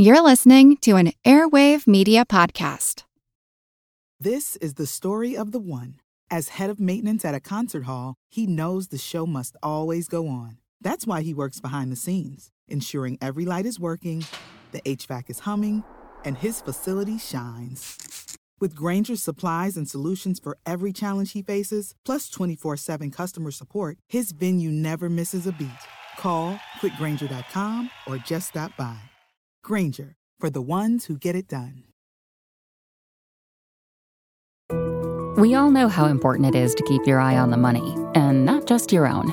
[0.00, 3.02] You're listening to an Airwave Media Podcast.
[4.20, 5.96] This is the story of the one.
[6.30, 10.28] As head of maintenance at a concert hall, he knows the show must always go
[10.28, 10.58] on.
[10.80, 14.24] That's why he works behind the scenes, ensuring every light is working,
[14.70, 15.82] the HVAC is humming,
[16.24, 18.36] and his facility shines.
[18.60, 23.98] With Grainger's supplies and solutions for every challenge he faces, plus 24 7 customer support,
[24.08, 25.82] his venue never misses a beat.
[26.18, 29.00] Call quickgranger.com or just stop by.
[29.62, 31.84] Grainger, for the ones who get it done.
[35.36, 38.44] We all know how important it is to keep your eye on the money, and
[38.44, 39.32] not just your own.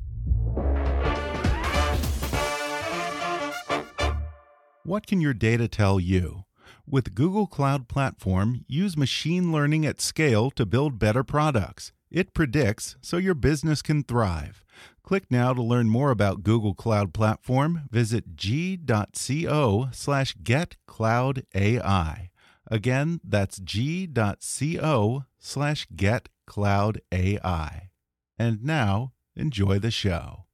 [4.91, 6.43] What can your data tell you?
[6.85, 11.93] With Google Cloud Platform, use machine learning at scale to build better products.
[12.09, 14.65] It predicts so your business can thrive.
[15.01, 17.83] Click now to learn more about Google Cloud Platform.
[17.89, 22.29] Visit g.co slash getcloudai.
[22.67, 27.81] Again, that's g.co slash getcloudai.
[28.37, 30.47] And now, enjoy the show.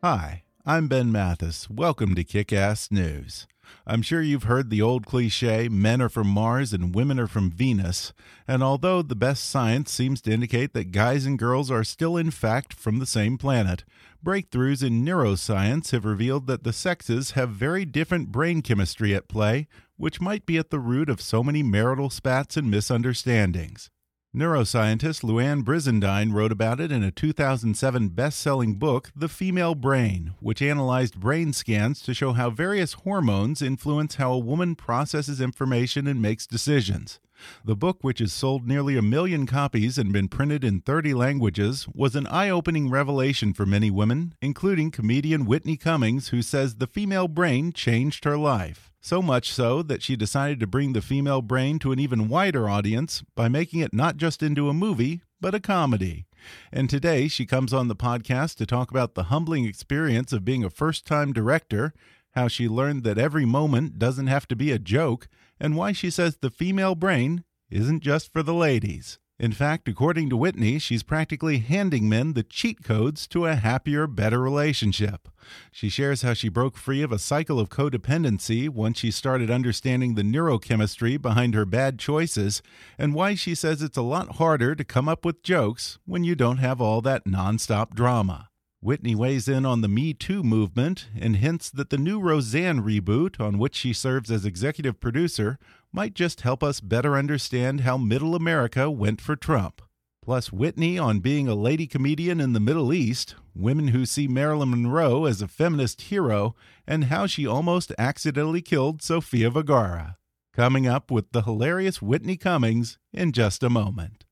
[0.00, 0.44] Hi.
[0.68, 1.70] I'm Ben Mathis.
[1.70, 3.46] Welcome to Kick Ass News.
[3.86, 7.52] I'm sure you've heard the old cliche men are from Mars and women are from
[7.52, 8.12] Venus.
[8.48, 12.32] And although the best science seems to indicate that guys and girls are still, in
[12.32, 13.84] fact, from the same planet,
[14.24, 19.68] breakthroughs in neuroscience have revealed that the sexes have very different brain chemistry at play,
[19.96, 23.88] which might be at the root of so many marital spats and misunderstandings.
[24.36, 30.34] Neuroscientist Louann Brizendine wrote about it in a 2007 best selling book, The Female Brain,
[30.40, 36.06] which analyzed brain scans to show how various hormones influence how a woman processes information
[36.06, 37.18] and makes decisions.
[37.64, 41.88] The book, which has sold nearly a million copies and been printed in 30 languages,
[41.94, 46.86] was an eye opening revelation for many women, including comedian Whitney Cummings, who says the
[46.86, 48.92] female brain changed her life.
[49.06, 52.68] So much so that she decided to bring the female brain to an even wider
[52.68, 56.26] audience by making it not just into a movie, but a comedy.
[56.72, 60.64] And today she comes on the podcast to talk about the humbling experience of being
[60.64, 61.94] a first time director,
[62.32, 65.28] how she learned that every moment doesn't have to be a joke,
[65.60, 69.20] and why she says the female brain isn't just for the ladies.
[69.38, 74.06] In fact, according to Whitney, she's practically handing men the cheat codes to a happier,
[74.06, 75.28] better relationship.
[75.70, 80.14] She shares how she broke free of a cycle of codependency once she started understanding
[80.14, 82.62] the neurochemistry behind her bad choices,
[82.98, 86.34] and why she says it's a lot harder to come up with jokes when you
[86.34, 88.48] don't have all that nonstop drama.
[88.80, 93.40] Whitney weighs in on the Me Too movement and hints that the new Roseanne reboot,
[93.40, 95.58] on which she serves as executive producer,
[95.92, 99.80] might just help us better understand how middle America went for Trump.
[100.22, 104.70] Plus, Whitney on being a lady comedian in the Middle East, women who see Marilyn
[104.70, 106.54] Monroe as a feminist hero,
[106.86, 110.18] and how she almost accidentally killed Sofia Vergara.
[110.52, 114.25] Coming up with the hilarious Whitney Cummings in just a moment.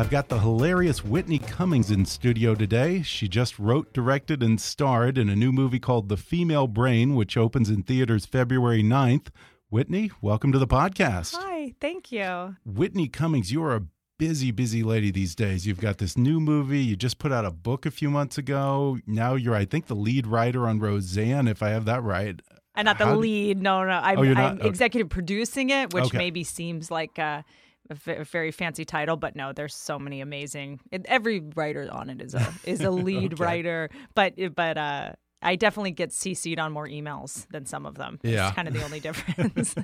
[0.00, 3.02] I've got the hilarious Whitney Cummings in studio today.
[3.02, 7.36] She just wrote, directed, and starred in a new movie called The Female Brain, which
[7.36, 9.26] opens in theaters February 9th.
[9.68, 11.36] Whitney, welcome to the podcast.
[11.38, 12.56] Hi, thank you.
[12.64, 13.82] Whitney Cummings, you are a
[14.16, 15.66] busy, busy lady these days.
[15.66, 16.80] You've got this new movie.
[16.80, 18.96] You just put out a book a few months ago.
[19.06, 22.40] Now you're, I think, the lead writer on Roseanne, if I have that right.
[22.74, 23.60] I'm not the How- lead.
[23.60, 23.90] No, no.
[23.90, 24.22] I'm, Oh.
[24.22, 24.66] I'm Okay.
[24.66, 26.16] executive producing it, which Okay.
[26.16, 27.44] maybe seems like a,
[27.90, 30.80] a very fancy title, but no, there's so many amazing.
[30.90, 33.44] It, every writer on it is a is a lead Okay.
[33.44, 38.18] writer, but but uh, I definitely get CC'd on more emails than some of them.
[38.22, 38.48] Yeah.
[38.48, 39.74] it's kind of the only difference.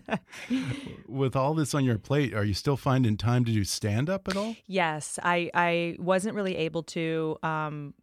[1.09, 4.29] With all this on your plate, are you still finding time to do stand up
[4.29, 4.57] at all?
[4.67, 7.95] Yes, I I wasn't really able to um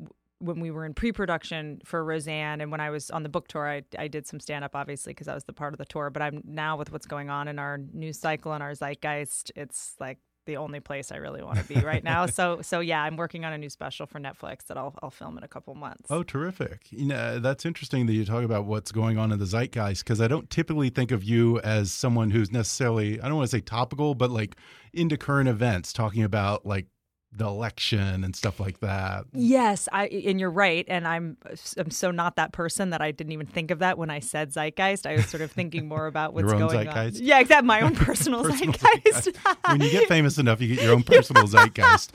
[0.44, 3.68] when we were in pre-production for Roseanne and when I was on the book tour
[3.68, 6.10] I I did some stand up obviously because I was the part of the tour
[6.10, 9.96] but I'm now with what's going on in our news cycle and our zeitgeist it's
[10.00, 12.26] like the only place I really want to be right now.
[12.28, 15.38] so so yeah, I'm working on a new special for Netflix that I'll I'll film
[15.38, 16.10] in a couple months.
[16.10, 16.92] Oh, terrific!
[16.92, 20.22] You know, that's interesting that you talk about what's going on in the zeitgeist because
[20.22, 23.62] I don't typically think of you as someone who's necessarily I don't want to say
[23.62, 24.56] topical, but like
[24.94, 26.88] into current events, talking about like
[27.36, 29.26] the election and stuff like that.
[29.34, 30.86] Yes, I and you're right.
[30.88, 31.38] And I'm
[31.78, 34.52] I'm so not that person that I didn't even think of that when I said
[34.52, 35.06] zeitgeist.
[35.08, 37.20] I was sort of thinking more about what's going zeitgeist?
[37.20, 37.26] on.
[37.26, 37.68] Yeah, exactly.
[37.68, 39.36] My own personal, Personal zeitgeist.
[39.68, 42.12] when you get famous enough, you get your own personal zeitgeist.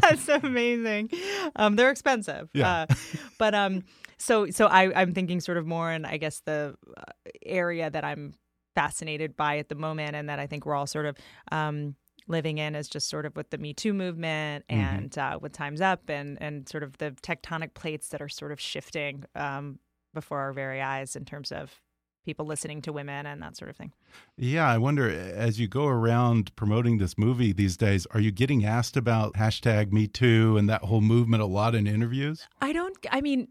[0.00, 1.10] That's amazing.
[1.56, 2.48] Um, they're expensive.
[2.54, 2.86] Yeah.
[2.88, 2.94] Uh,
[3.38, 3.84] but um,
[4.16, 7.02] so so I I'm thinking sort of more in I guess the uh,
[7.44, 8.34] area that I'm
[8.74, 11.16] fascinated by at the moment, and that I think we're all sort of
[11.52, 11.96] um
[12.28, 14.80] living in is just sort of with the Me Too movement Mm-hmm.
[14.80, 18.52] and uh, with Time's Up and and sort of the tectonic plates that are sort
[18.52, 19.78] of shifting um,
[20.14, 21.80] before our very eyes in terms of
[22.24, 23.90] people listening to women and that sort of thing.
[24.36, 28.66] Yeah, I wonder as you go around promoting this movie these days, are you getting
[28.66, 32.46] asked about hashtag Me Too and that whole movement a lot in interviews?
[32.60, 32.94] I don't.
[33.10, 33.48] I mean,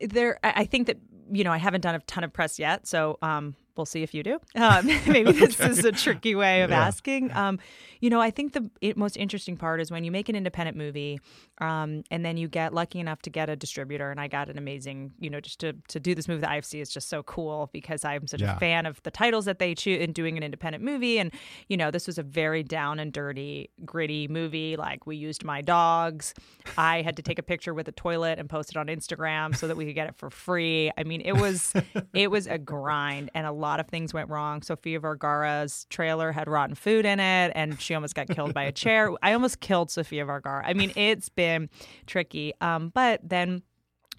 [0.00, 0.38] there.
[0.42, 0.98] I I think that
[1.30, 4.14] you know I haven't done a ton of press yet, so um, we'll see if
[4.14, 4.38] you do.
[4.54, 6.84] Um, maybe this is a tricky way of Yeah.
[6.86, 7.32] asking.
[7.32, 7.58] Um,
[8.00, 11.18] you know, I think the most interesting part is when you make an independent movie,
[11.58, 14.10] um, and then you get lucky enough to get a distributor.
[14.10, 16.40] And I got an amazing, you know, just to to do this movie.
[16.40, 18.56] The IFC is just so cool because I'm such Yeah.
[18.56, 21.18] a fan of the titles that they choose in doing an independent movie.
[21.18, 21.32] And
[21.68, 24.76] you know, this was a very down and dirty, gritty movie.
[24.76, 26.34] Like we used my dogs.
[26.76, 29.66] I had to take a picture with a toilet and post it on Instagram so
[29.68, 30.90] that we could get it for free.
[30.98, 31.72] I mean, it was
[32.12, 34.62] it was a grind, and a lot of things went wrong.
[34.62, 38.72] Sofia Vergara's trailer had rotten food in it, and she almost got killed by a
[38.72, 39.10] chair.
[39.22, 40.62] I almost killed Sofia Vergara.
[40.66, 41.68] I mean, it's been
[42.06, 42.52] tricky.
[42.60, 43.62] Um, but then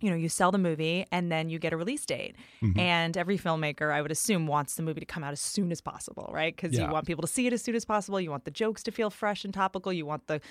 [0.01, 2.35] you know, you sell the movie and then you get a release date.
[2.75, 5.79] And every filmmaker, I would assume, wants the movie to come out as soon as
[5.79, 6.53] possible, right?
[6.53, 6.85] Because Yeah.
[6.87, 8.19] you want people to see it as soon as possible.
[8.19, 9.93] You want the jokes to feel fresh and topical.
[9.93, 10.41] You want the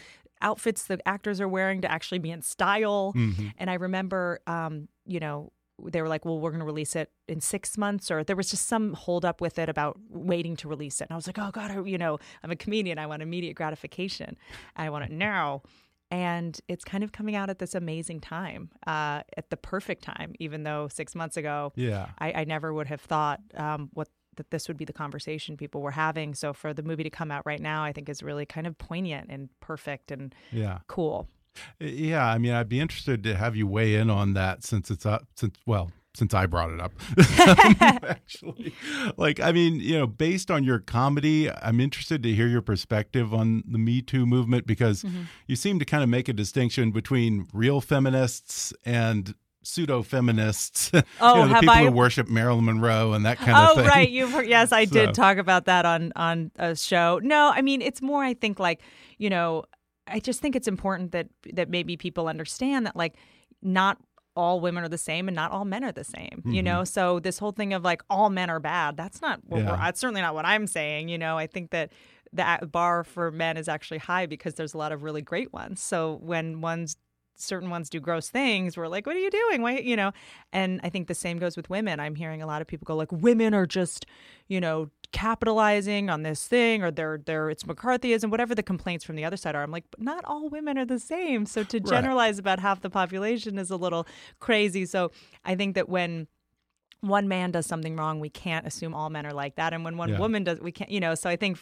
[0.40, 3.12] outfits the actors are wearing to actually be in style.
[3.58, 5.52] And I remember, um, you know,
[5.82, 8.50] they were like, well, we're going to release it in six months, or there was
[8.50, 11.04] just some holdup with it about waiting to release it.
[11.04, 12.98] And I was like, oh, God, I, you know, I'm a comedian.
[12.98, 14.36] I want immediate gratification.
[14.76, 15.62] I want it now.
[16.10, 20.34] And it's kind of coming out at this amazing time, uh, at the perfect time,
[20.38, 22.10] even though six months ago, Yeah.
[22.18, 25.80] I, I never would have thought um, what that this would be the conversation people
[25.80, 26.34] were having.
[26.34, 28.76] So for the movie to come out right now, I think is really kind of
[28.78, 30.78] poignant and perfect and Yeah.
[30.88, 31.28] cool.
[31.80, 35.06] Yeah, I mean, I'd be interested to have you weigh in on that since it's
[35.06, 36.92] up, since, well, since I brought it up.
[37.80, 38.72] Actually,
[39.16, 43.32] like, I mean, you know, based on your comedy, I'm interested to hear your perspective
[43.34, 45.22] on the Me Too movement because Mm-hmm.
[45.48, 50.90] you seem to kind of make a distinction between real feminists and pseudo feminists.
[51.20, 53.84] Oh, you know, the people I- who worship Marilyn Monroe and that kind of thing.
[53.84, 57.20] Oh right, you've heard, yes, I So- did talk about that on on a show.
[57.22, 58.22] No, I mean it's more.
[58.22, 58.80] I think like
[59.18, 59.64] you know,
[60.06, 63.16] I just think it's important that that maybe people understand that like
[63.62, 63.98] not
[64.36, 66.42] all women are the same and not all men are the same.
[66.44, 66.64] You mm-hmm.
[66.64, 68.96] know, so this whole thing of like all men are bad.
[68.96, 69.40] That's not.
[69.46, 69.70] What Yeah.
[69.70, 71.08] we're, that's certainly not what I'm saying.
[71.08, 71.92] You know, I think that
[72.32, 75.80] the bar for men is actually high because there's a lot of really great ones.
[75.80, 76.96] So when one's
[77.36, 80.12] certain ones do gross things we're like what are you doing why you know
[80.52, 82.94] and i think the same goes with women i'm hearing a lot of people go
[82.96, 84.06] like women are just
[84.48, 89.16] you know capitalizing on this thing or they're they're it's mccarthyism whatever the complaints from
[89.16, 91.80] the other side are i'm like but not all women are the same so to
[91.80, 94.06] generalize about half the population is a little
[94.40, 95.10] crazy so
[95.44, 96.26] i think that when
[97.00, 99.74] one man does something wrong, we can't assume all men are like that.
[99.74, 100.18] And when one Yeah.
[100.18, 101.14] woman does, we can't, you know.
[101.14, 101.58] So I think,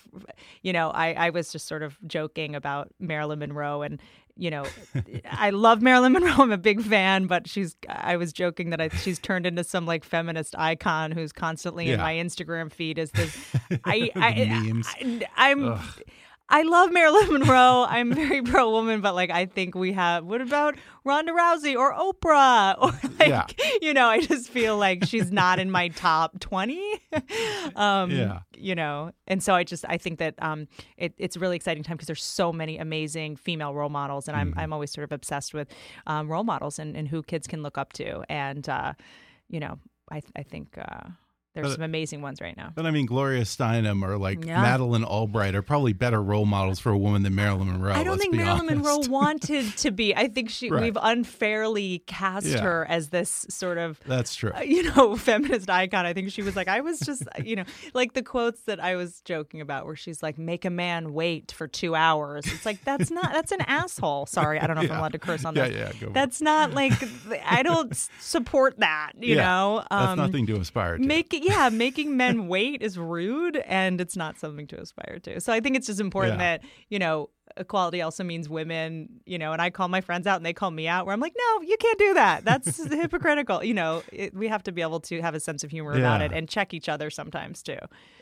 [0.63, 4.01] you know, I, I was just sort of joking about Marilyn Monroe, and
[4.43, 4.65] you know,
[5.31, 6.33] I love Marilyn Monroe.
[6.33, 7.77] I'm a big fan, but she's.
[7.89, 12.01] I was joking that I, she's turned into some like feminist icon who's constantly in
[12.01, 13.37] my Instagram feed as this.
[13.85, 14.89] I, I, memes.
[14.89, 15.79] I, I'm.
[16.49, 17.87] I love Marilyn Monroe.
[17.89, 20.25] I'm very pro woman, but like I think we have.
[20.25, 22.77] What about Ronda Rousey or Oprah?
[22.83, 23.47] Or like Yeah.
[23.81, 26.83] you know, I just feel like she's not in my top twenty.
[27.77, 28.41] um, Yeah.
[28.57, 30.69] You know, and so I just I think that um,
[30.99, 34.37] it, it's a really exciting time because there's so many amazing female role models, and.
[34.37, 35.69] I'm I'm always sort of obsessed with
[36.07, 38.93] um, role models and, and who kids can look up to, and uh,
[39.49, 39.79] you know,
[40.11, 40.77] I I think.
[40.79, 41.11] Uh,
[41.55, 42.73] there's But- some amazing ones right now.
[42.75, 44.63] But I mean, Gloria Steinem or like Yeah.
[44.63, 47.93] Madeleine Albright are probably better role models for a woman than Marilyn Monroe.
[47.93, 50.15] I don't think Marilyn Monroe wanted to be.
[50.17, 50.83] I think she Right.
[50.83, 52.61] we've unfairly cast Yeah.
[52.61, 54.53] her as this sort of That's true.
[54.57, 56.07] uh, you know feminist icon.
[56.07, 58.97] I think she was like I was just you know like the quotes that I
[58.97, 62.45] was joking about where she's like make a man wait for 2 hours.
[62.47, 64.27] It's like that's not that's an asshole.
[64.27, 65.77] Sorry, I don't know if I'm allowed to curse on Yeah, this.
[65.77, 66.15] yeah, go for it.
[66.15, 66.93] That's not like
[67.45, 69.85] I don't support that, you Yeah, know.
[69.91, 71.03] That's Um, nothing to aspire to.
[71.03, 75.41] Make yeah, making men wait is rude and it's not something to aspire to.
[75.41, 76.59] So I think it's just important Yeah.
[76.59, 80.37] that, you know, equality also means women, you know, and I call my friends out
[80.37, 82.45] and they call me out where I'm like, no, you can't do that.
[82.47, 83.63] That's hypocritical.
[83.63, 86.23] You know, it, we have to be able to have a sense of humor about
[86.23, 87.79] it and check each other sometimes too.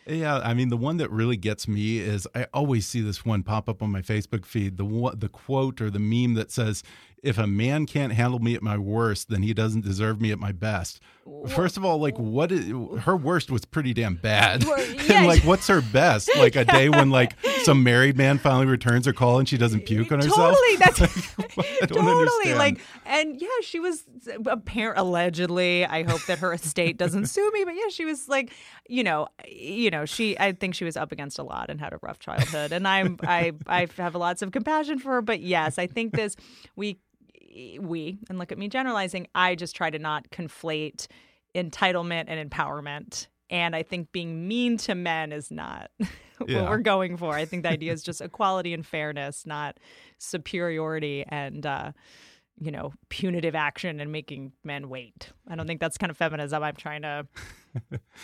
[0.06, 3.42] Yeah, I mean the one that really gets me is I always see this one
[3.44, 6.82] pop up on my Facebook feed, the the quote or the meme that says
[7.22, 10.38] if a man can't handle me at my worst, then he doesn't deserve me at
[10.38, 11.00] my best.
[11.48, 12.68] First of all, like what is
[13.02, 14.64] her worst was pretty damn bad.
[15.10, 15.18] Yeah.
[15.18, 16.30] and like what's her best?
[16.36, 17.32] Like a day when like
[17.62, 20.54] some married man finally returns her call and she doesn't puke on herself.
[20.54, 20.76] Totally.
[20.76, 22.58] That's don't totally understand.
[22.58, 24.04] like, and yeah, she was
[24.46, 25.84] apparent allegedly.
[25.84, 28.52] I hope that her estate doesn't sue me, but yeah, she was like,
[28.88, 30.38] you know, you know, she.
[30.38, 33.18] I think she was up against a lot and had a rough childhood, and I'm
[33.22, 35.22] I I have lots of compassion for her.
[35.22, 36.36] But yes, I think this
[36.76, 36.98] we
[37.50, 39.26] we and look at me generalizing.
[39.34, 41.06] I just try to not conflate
[41.54, 43.26] entitlement and empowerment.
[43.50, 46.12] And I think being mean to men is not Yeah.
[46.62, 47.34] what we're going for.
[47.34, 49.78] I think the idea is just equality and fairness, not
[50.18, 51.92] superiority and uh,
[52.60, 55.32] you know punitive action and making men wait.
[55.48, 57.26] I don't think that's kind of feminism I'm trying to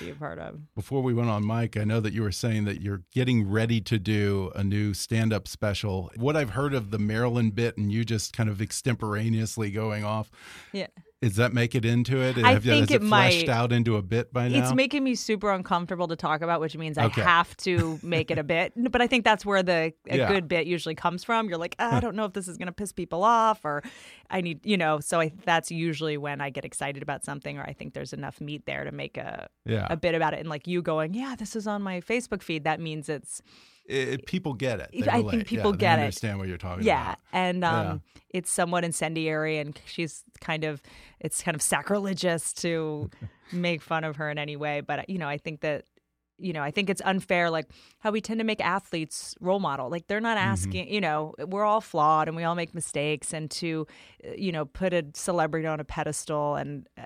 [0.00, 0.60] be a part of.
[0.74, 3.80] Before we went on mic, I know that you were saying that you're getting ready
[3.82, 6.10] to do a new stand up special.
[6.16, 10.30] What I've heard of the Marilyn bit and you just kind of extemporaneously going off,
[10.72, 10.88] Yeah.
[11.22, 12.36] Does that make it into it?
[12.36, 13.52] I Have- think it fleshed might.
[13.52, 14.62] out into a bit by now?
[14.62, 18.36] It's making me super uncomfortable to talk about, which means I have to make it
[18.38, 18.72] a bit.
[18.76, 20.28] But I think that's where the a Yeah.
[20.28, 21.48] good bit usually comes from.
[21.48, 23.82] You're like, "Ah, I don't know if this is going to piss people off, or
[24.28, 25.00] I need, you know.
[25.00, 28.40] So I, that's usually when I get excited about something, or I think there's enough
[28.40, 29.86] meat there to make a yeah.
[29.88, 30.40] a bit about it.
[30.40, 32.64] And like you going, yeah, this is on my Facebook feed.
[32.64, 33.40] That means it's
[33.88, 34.90] It- people get it.
[34.92, 36.02] They I think people Yeah, get it.
[36.02, 36.84] understand what you're talking about.
[36.86, 37.18] yeah, about.
[37.32, 37.98] and um, Yeah.
[38.30, 40.82] it's somewhat incendiary, and she's kind of
[41.20, 43.10] it's kind of sacrilegious to
[43.52, 44.80] make fun of her in any way.
[44.80, 45.84] But you know, I think that
[46.38, 47.66] you know, I think it's unfair, like
[48.00, 49.90] how we tend to make athletes role model.
[49.90, 53.50] Like they're not asking, you know, we're all flawed and we all make mistakes, and
[53.52, 53.86] to
[54.24, 57.04] uh, you know put a celebrity on a pedestal and uh,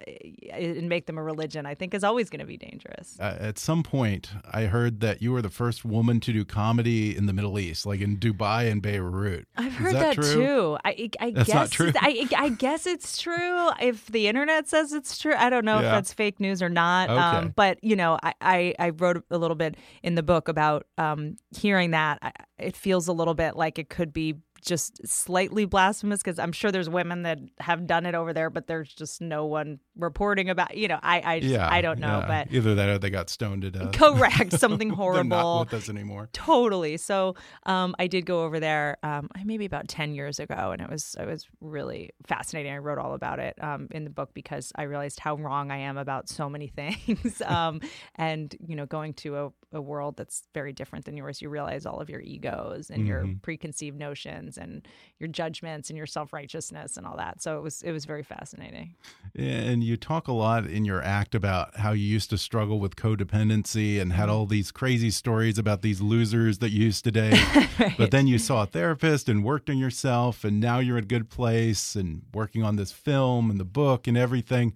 [0.53, 3.17] and make them a religion, I think is always going to be dangerous.
[3.21, 7.17] Uh, at some point, I heard that you were the first woman to do comedy
[7.17, 9.47] in the Middle East, like in Dubai and Beirut.
[9.57, 10.79] I've heard that, that, too.
[10.85, 11.93] I, I That's guess not true?
[11.97, 13.71] I, I guess it's true.
[13.81, 17.11] If the internet says it's true, I don't know if that's fake news or not.
[17.11, 17.19] Okay.
[17.19, 20.87] Um, but you know, I, I, I wrote a little bit in the book about
[20.99, 22.49] um, hearing that.
[22.59, 26.71] It feels a little bit like it could be just slightly blasphemous because I'm sure
[26.71, 30.77] there's women that have done it over there, but there's just no one reporting about.
[30.77, 32.27] You know, I, I, just, Yeah, I don't know, yeah.
[32.27, 33.93] but either that or they got stoned to death.
[33.93, 35.29] correct, something horrible.
[35.29, 36.29] not with us anymore.
[36.33, 36.97] Totally.
[36.97, 37.35] So
[37.67, 41.17] um, I did go over there um, maybe about ten years ago, and it was
[41.19, 42.73] it was really fascinating.
[42.73, 45.79] I wrote all about it um, in the book because I realized how wrong I
[45.79, 47.43] am about so many things.
[47.43, 47.81] um,
[48.17, 51.87] and you know, going to a, a world that's very different than yours, you realize
[51.87, 54.87] all of your egos and your preconceived notions and
[55.19, 57.43] your judgments and your self righteousness and all that.
[57.43, 58.95] So it was it was very fascinating.
[59.37, 62.97] And you talk a lot in your act about how you used to struggle with
[62.97, 64.31] codependency and had Mm-hmm.
[64.33, 67.39] all these crazy stories about these losers that you used to date.
[67.99, 71.07] But then you saw a therapist and worked on yourself, and now you're in a
[71.07, 74.75] good place and working on this film and the book and everything.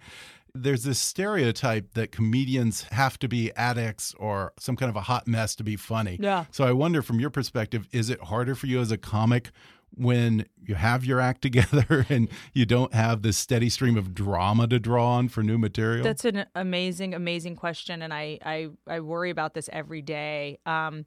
[0.54, 5.26] There's this stereotype that comedians have to be addicts or some kind of a hot
[5.26, 6.16] mess to be funny.
[6.20, 6.44] Yeah.
[6.52, 9.50] So I wonder, from your perspective, is it harder for you as a comic
[9.96, 14.66] when you have your act together and you don't have this steady stream of drama
[14.68, 16.04] to draw on for new material?
[16.04, 20.58] That's an amazing, amazing question, and I I, I worry about this every day.
[20.66, 21.06] Um,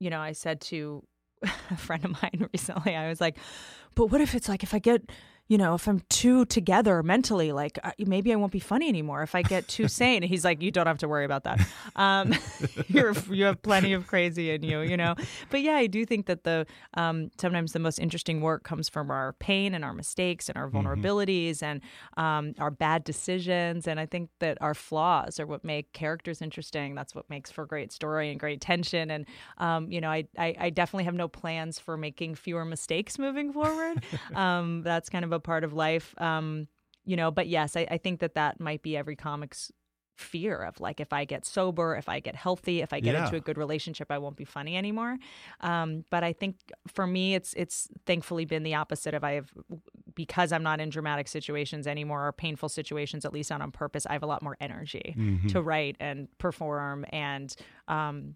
[0.00, 1.04] you know, I said to
[1.42, 3.38] a friend of mine recently, I was like,
[3.94, 5.10] "But what if it's like if I get."
[5.48, 9.22] You know, if I'm too together mentally, like uh, maybe I won't be funny anymore
[9.22, 10.22] if I get too sane.
[10.22, 11.66] And he's like, "You don't have to worry about that.
[11.96, 12.34] Um,
[12.88, 15.14] you're you have plenty of crazy in you, you know."
[15.50, 19.10] But yeah, I do think that the um, sometimes the most interesting work comes from
[19.10, 21.80] our pain and our mistakes and our vulnerabilities and
[22.16, 23.86] um, our bad decisions.
[23.88, 26.94] And I think that our flaws are what make characters interesting.
[26.94, 29.10] That's what makes for great story and great tension.
[29.10, 29.26] And
[29.56, 33.52] um, you know, I, I I definitely have no plans for making fewer mistakes moving
[33.52, 34.04] forward.
[34.34, 36.14] um, that's kind of a part of life.
[36.18, 36.68] Um,
[37.04, 39.72] you know, but yes, I, I think that that might be every comic's
[40.16, 43.24] fear of like if I get sober, if I get healthy, if I get Yeah.
[43.24, 45.16] into a good relationship, I won't be funny anymore.
[45.60, 46.56] Um, but I think
[46.88, 49.52] for me, it's it's thankfully been the opposite of I have
[50.14, 54.06] because I'm not in dramatic situations anymore or painful situations, at least not on purpose.
[54.06, 55.48] I have a lot more energy Mm-hmm.
[55.48, 57.54] to write and perform and
[57.86, 58.34] um,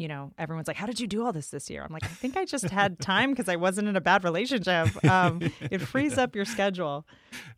[0.00, 2.08] you know, everyone's like, "How did you do all this this year?" I'm like, "I
[2.08, 4.88] think I just had time because I wasn't in a bad relationship.
[5.04, 7.06] Um, it frees up your schedule."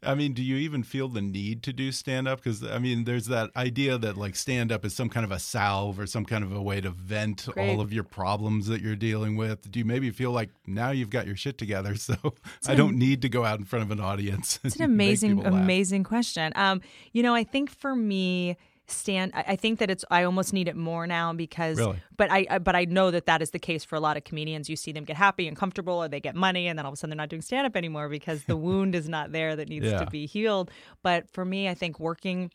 [0.02, 2.42] I mean, do you even feel the need to do stand up?
[2.42, 5.38] Because I mean, there's that idea that like stand up is some kind of a
[5.38, 7.70] salve or some kind of a way to vent Great.
[7.70, 9.70] all of your problems that you're dealing with.
[9.70, 12.16] Do you maybe feel like now you've got your shit together, so
[12.66, 14.58] I don't need to go out in front of an audience?
[14.72, 16.52] It's an amazing, amazing question.
[16.54, 16.80] Um,
[17.12, 18.56] you know, I think for me
[18.88, 22.02] stand I, I think that it's i almost need it more now because Really?
[22.16, 24.24] but I, I but i know that that is the case for a lot of
[24.24, 26.90] comedians you see them get happy and comfortable or they get money and then all
[26.92, 29.54] of a sudden they're not doing stand up anymore because the wound is not there
[29.56, 29.98] that needs Yeah.
[29.98, 30.70] to be healed
[31.02, 32.50] but for me i think working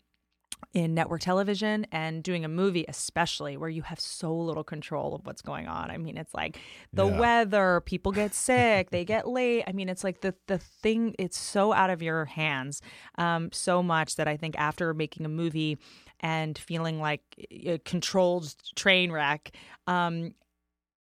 [0.73, 5.25] in network television and doing a movie especially where you have so little control of
[5.25, 6.59] what's going on i mean it's like
[6.93, 7.19] the Yeah.
[7.19, 11.37] weather people get sick they get late i mean it's like the the thing it's
[11.37, 12.81] so out of your hands
[13.19, 15.77] um, so much that i think after making a movie
[16.19, 17.21] and feeling like
[17.51, 19.51] a controlled train wreck
[19.87, 20.33] um,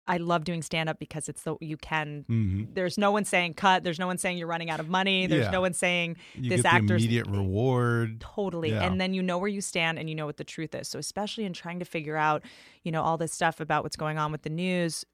[0.06, 2.26] I love doing stand up because it's the you can.
[2.28, 3.84] hmm There's no one saying cut.
[3.86, 5.28] There's no one saying you're running out of money.
[5.28, 5.52] There's Yeah.
[5.52, 8.20] no one saying You this actor's immediate reward.
[8.20, 8.72] Totally.
[8.72, 8.86] Yeah.
[8.86, 10.90] And then you know where you stand and you know what the truth is.
[10.90, 12.44] So especially in trying to figure out,
[12.84, 15.06] you know, all this stuff about what's going on with the news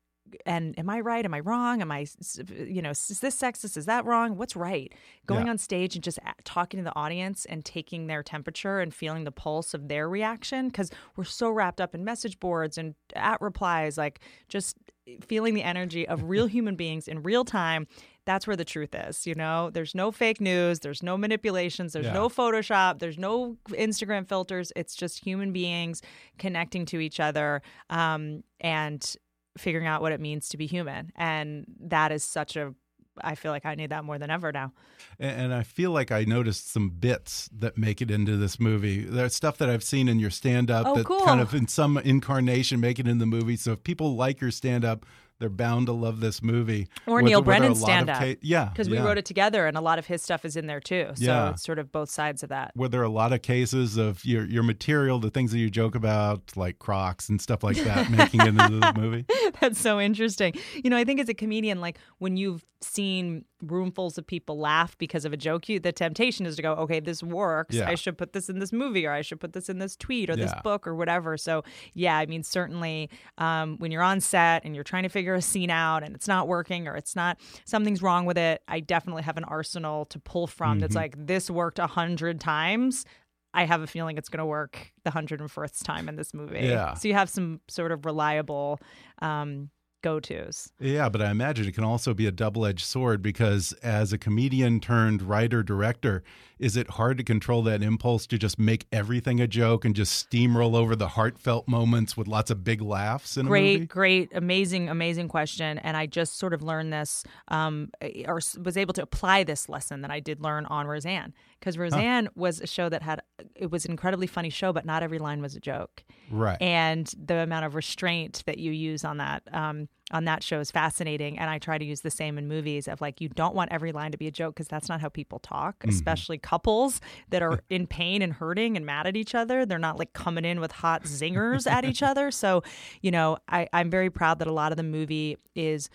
[0.46, 1.24] and am I right?
[1.26, 1.82] Am I wrong?
[1.82, 2.06] Am I,
[2.50, 3.78] you know, is this sexist?
[3.78, 4.38] Is that wrong?
[4.38, 4.94] What's right?
[5.26, 5.52] Going Yeah.
[5.52, 9.32] on stage and just talking to the audience and taking their temperature and feeling the
[9.32, 13.98] pulse of their reaction cuz we're so wrapped up in message boards and at replies
[13.98, 14.78] like just
[15.22, 17.88] feeling the energy of real human beings in real time
[18.26, 22.06] that's where the truth is you know there's no fake news there's no manipulations there's
[22.06, 22.14] Yeah.
[22.14, 26.02] no photoshop there's no instagram filters it's just human beings
[26.38, 29.16] connecting to each other um, and
[29.58, 32.74] figuring out what it means to be human and that is such a
[33.22, 34.72] i feel like i need that more than ever now
[35.20, 39.04] And, and I feel like I noticed some bits that make it into this movie.
[39.04, 41.26] There's stuff that I've seen in your stand up Oh, that cool.
[41.26, 43.58] kind of in some incarnation make it in the movie.
[43.58, 45.06] So if people like your stand up,
[45.40, 46.88] they're bound to love this movie.
[47.08, 48.18] Or Neil were there a Brennan's lot of stand-up.
[48.20, 48.66] ca- yeah.
[48.66, 51.08] because we wrote it together and a lot of his stuff is in there too
[51.16, 51.50] so Yeah.
[51.52, 54.46] it's sort of both sides of that Were there a lot of cases of your
[54.46, 58.42] your material, the things that you joke about, like Crocs and stuff like that, making
[58.42, 59.26] it into the movie?
[59.62, 60.54] That's so interesting.
[60.84, 64.98] You know, I think as a comedian, like when you've seen roomfuls of people laugh
[64.98, 67.76] because of a joke, you the temptation is to go, okay, this works.
[67.76, 67.90] Yeah.
[67.90, 70.30] I should put this in this movie, or I should put this in this tweet,
[70.30, 71.38] or this book, or whatever.
[71.38, 71.64] So,
[71.94, 75.42] yeah, I mean, certainly um, when you're on set and you're trying to figure a
[75.42, 79.24] scene out and it's not working, or it's not something's wrong with it, I definitely
[79.24, 80.98] have an arsenal to pull from that's Mm-hmm.
[80.98, 83.06] like this worked a hundred times.
[83.54, 86.34] I have a feeling it's going to work the hundred and first time in this
[86.34, 86.60] movie.
[86.60, 86.94] Yeah.
[86.94, 88.80] So you have some sort of reliable
[89.22, 89.70] um,
[90.02, 90.72] go tos.
[90.80, 94.18] Yeah, but I imagine it can also be a double edged sword because as a
[94.18, 96.24] comedian turned writer director,
[96.58, 100.30] is it hard to control that impulse to just make everything a joke and just
[100.30, 104.90] steamroll over the heartfelt moments with lots of big laughs in a Great, great, amazing,
[104.90, 105.78] amazing question.
[105.80, 107.92] And I just sort of learned this, um,
[108.28, 111.34] or was able to apply this lesson that I did learn on Roseanne.
[111.60, 113.22] Because Roseanne was a show that had,
[113.56, 116.04] it was an incredibly funny show, but not every line was a joke.
[116.32, 116.62] Right.
[116.62, 120.72] and the amount of restraint that you use on that um, on that show is
[120.72, 121.38] fascinating.
[121.40, 123.92] And i try to use the same in movies of like you don't want every
[123.92, 127.62] line to be a joke because that's not how people talk especially couples that are
[127.70, 129.66] in pain and hurting and mad at each other.
[129.66, 132.32] They're not like coming in with hot zingers at each other.
[132.32, 132.64] So
[133.02, 135.90] you know I, i'm very proud that a lot of the movie is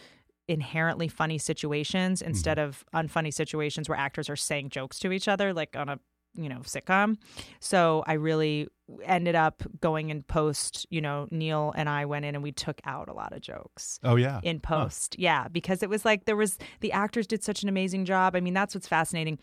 [0.48, 2.30] inherently funny situations mm-hmm.
[2.30, 5.98] instead of unfunny situations where actors are saying jokes to each other like on a
[6.36, 7.16] you know sitcom.
[7.60, 8.68] So i really
[9.04, 12.80] ended up going in post you know neil and i went in and we took
[12.84, 14.40] out a lot of jokes oh, yeah.
[14.42, 15.16] in post.
[15.18, 18.36] Yeah because it was like there was the actors did such an amazing job.
[18.36, 19.38] I mean that's what's fascinating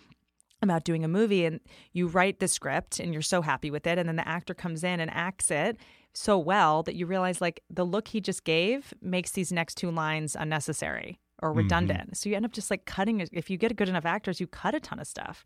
[0.62, 1.60] about doing a movie and
[1.92, 4.84] you write the script and you're so happy with it and then the actor comes
[4.84, 5.78] in and acts it
[6.14, 9.92] so well that you realize like the look he just gave makes these next two
[9.92, 11.60] lines unnecessary or mm-hmm.
[11.60, 12.18] redundant.
[12.18, 14.76] So you end up just like cutting if you get good enough actors you cut
[14.76, 15.44] a ton of stuff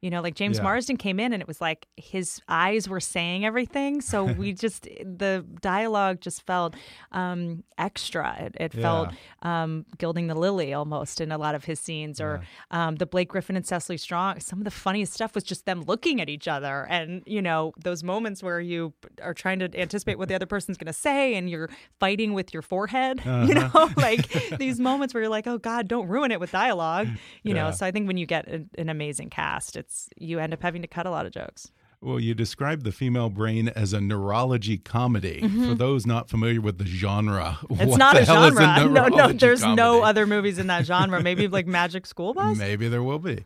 [0.00, 0.62] you know like james Yeah.
[0.64, 4.00] marsden came in and it was like his eyes were saying everything.
[4.00, 6.74] So we just the dialogue just felt
[7.12, 8.36] um extra.
[8.40, 9.08] It, it felt
[9.42, 13.28] um gilding the lily almost in a lot of his scenes or um the blake
[13.30, 16.46] griffin and cecily strong some of the funniest stuff was just them looking at each
[16.48, 20.46] other and you know those moments where you are trying to anticipate what the other
[20.46, 21.68] person's going to say and you're
[22.00, 26.08] fighting with your forehead you know like these moments where you're like oh god don't
[26.08, 27.08] ruin it with dialogue.
[27.42, 30.52] You know so i think when you get an, an amazing cast it's you end
[30.52, 31.70] up having to cut a lot of jokes
[32.00, 35.40] Well, you described the female brain as a neurology comedy.
[35.42, 35.68] Mm-hmm.
[35.70, 39.64] For those not familiar with the genre, it's not a genre no no neurology there's
[39.64, 43.44] no other movies in that genre maybe like magic school bus Maybe there will be.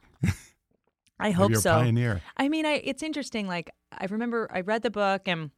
[1.18, 2.20] i hope you're a so pioneer.
[2.36, 3.46] I mean, I it's interesting.
[3.46, 5.50] Like I remember I read the book and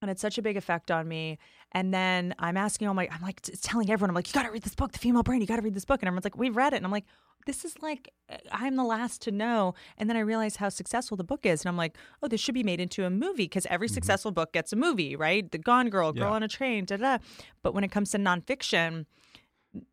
[0.00, 1.38] and it's such a big effect on me.
[1.72, 4.50] And then I'm asking all my, I'm like telling everyone, I'm like, you got to
[4.52, 5.40] read this book, The Female Brain.
[5.40, 6.00] You got to read this book.
[6.02, 6.76] And everyone's like, we've read it.
[6.76, 7.04] And I'm like,
[7.46, 9.74] this is like, uh, I'm the last to know.
[9.96, 11.62] And then I realize how successful the book is.
[11.62, 14.52] And I'm like, oh, this should be made into a movie because every successful book
[14.52, 15.50] gets a movie, right?
[15.50, 16.30] The Gone Girl, Girl Yeah.
[16.34, 17.18] on a Train, da da.
[17.62, 19.06] But when it comes to nonfiction,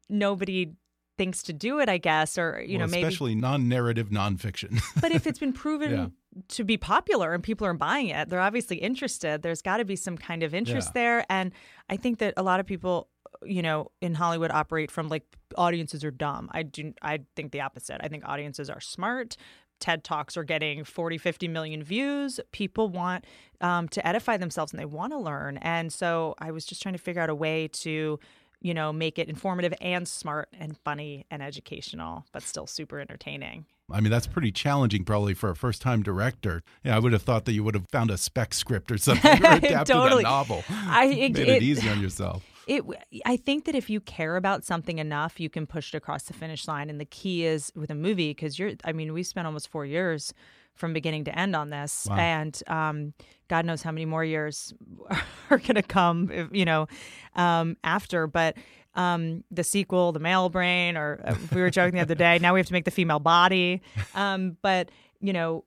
[0.09, 0.73] nobody
[1.17, 4.81] thinks to do it, I guess, or, you Well, know, maybe especially non-narrative nonfiction.
[5.01, 6.07] but if it's been proven Yeah.
[6.49, 9.41] to be popular and people are buying it, they're obviously interested.
[9.41, 11.01] There's got to be some kind of interest Yeah.
[11.01, 11.25] there.
[11.29, 11.51] And
[11.89, 13.07] I think that a lot of people,
[13.45, 15.23] you know, in Hollywood operate from like
[15.57, 16.49] audiences are dumb.
[16.51, 18.01] I do I think the opposite.
[18.03, 19.37] I think audiences are smart.
[19.81, 22.39] TED Talks are getting 40, 50 million views.
[22.53, 23.25] People want
[23.59, 25.57] um, to edify themselves and they want to learn.
[25.57, 28.17] And so I was just trying to figure out a way to,
[28.65, 33.63] you know, make it informative and smart and funny and educational, but still super entertaining.
[33.91, 36.63] I mean, that's pretty challenging probably for a first-time director.
[36.83, 39.31] Yeah, I would have thought that you would have found a spec script or something
[39.31, 40.23] or adapted Totally.
[40.23, 40.63] a novel.
[40.67, 42.43] I- it- made it, it- easy on yourself.
[42.65, 42.81] It,
[43.23, 46.33] I think that if you care about something enough, you can push it across the
[46.33, 46.89] finish line.
[46.89, 49.85] And the key is with a movie, because you're, I mean, we spent almost four
[49.85, 50.33] years
[50.75, 52.17] from beginning to end on this, Wow.
[52.17, 53.13] and um,
[53.47, 54.73] God knows how many more years
[55.49, 56.87] are going to come, if, you know,
[57.35, 58.27] um, after.
[58.27, 58.57] But
[58.95, 62.39] um, the sequel, the male brain, or uh, we were joking the other day.
[62.39, 63.81] Now we have to make the female body.
[64.15, 64.89] Um, but
[65.21, 65.63] you know,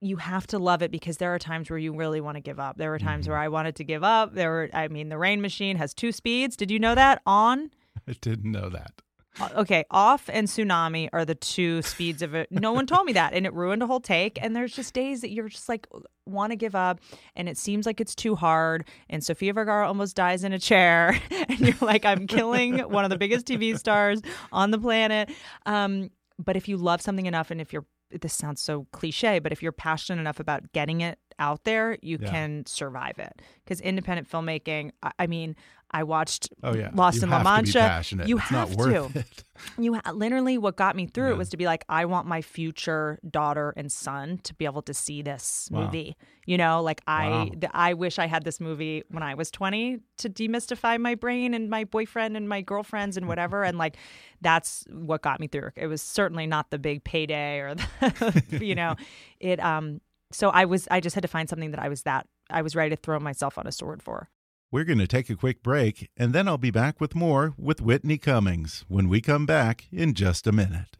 [0.00, 2.58] you have to love it because there are times where you really want to give
[2.58, 2.76] up.
[2.76, 4.34] There were times where I wanted to give up.
[4.34, 6.56] There were, I mean, the Rain Machine has two speeds.
[6.56, 7.22] Did you know that?
[7.24, 7.70] On,
[8.08, 8.92] I didn't know that.
[9.40, 12.48] Uh, okay, off and tsunami are the two speeds of it.
[12.50, 14.38] No one told me that, and it ruined a whole take.
[14.42, 15.86] And there's just days that you're just like
[16.26, 17.00] want to give up,
[17.34, 18.86] and it seems like it's too hard.
[19.08, 23.10] And Sofia Vergara almost dies in a chair, and you're like, I'm killing one of
[23.10, 24.20] the biggest TV stars
[24.52, 25.30] on the planet.
[25.66, 27.86] Um, but if you love something enough, and if you're
[28.20, 32.18] this sounds so cliche, but if you're passionate enough about getting it out there, you
[32.20, 32.28] Yeah.
[32.30, 33.40] can survive it.
[33.64, 35.56] Because independent filmmaking, I, I mean,
[35.94, 38.02] I watched Oh yeah, Lost you in La Mancha.
[38.26, 39.24] You it's have to.
[39.78, 41.32] You ha- literally what got me through Yeah.
[41.34, 44.82] it was to be like, I want my future daughter and son to be able
[44.82, 45.82] to see this Wow.
[45.84, 46.16] movie.
[46.46, 47.44] You know, like I, Wow.
[47.50, 51.52] th- I wish I had this movie when I was twenty to demystify my brain
[51.54, 53.62] and my boyfriend and my girlfriends and whatever.
[53.62, 53.96] and like,
[54.40, 55.70] that's what got me through.
[55.76, 58.96] It was certainly not the big payday or the, you know,
[59.38, 59.60] it.
[59.60, 60.00] Um,
[60.32, 62.74] so I was, I just had to find something that I was that I was
[62.74, 64.28] ready to throw myself on a sword for.
[64.72, 67.82] We're going to take a quick break, and then I'll be back with more with
[67.82, 70.96] Whitney Cummings when we come back in just a minute.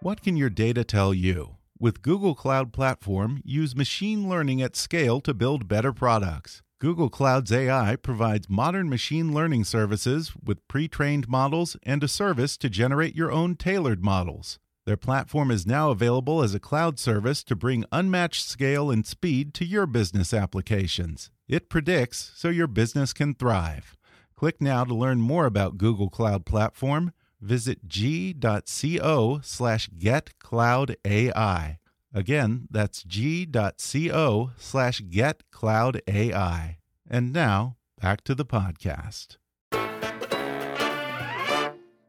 [0.00, 1.58] What can your data tell you?
[1.78, 6.62] With Google Cloud Platform, use machine learning at scale to build better products.
[6.80, 12.56] Google Cloud's AI provides modern machine learning services with pre trained models and a service
[12.56, 14.58] to generate your own tailored models.
[14.86, 19.52] Their platform is now available as a cloud service to bring unmatched scale and speed
[19.54, 21.30] to your business applications.
[21.48, 23.96] It predicts so your business can thrive.
[24.36, 27.12] Click now to learn more about Google Cloud Platform.
[27.40, 31.78] Visit g.co slash getcloudai.
[32.14, 36.76] Again, that's g.co slash getcloudai.
[37.10, 39.38] And now, back to the podcast.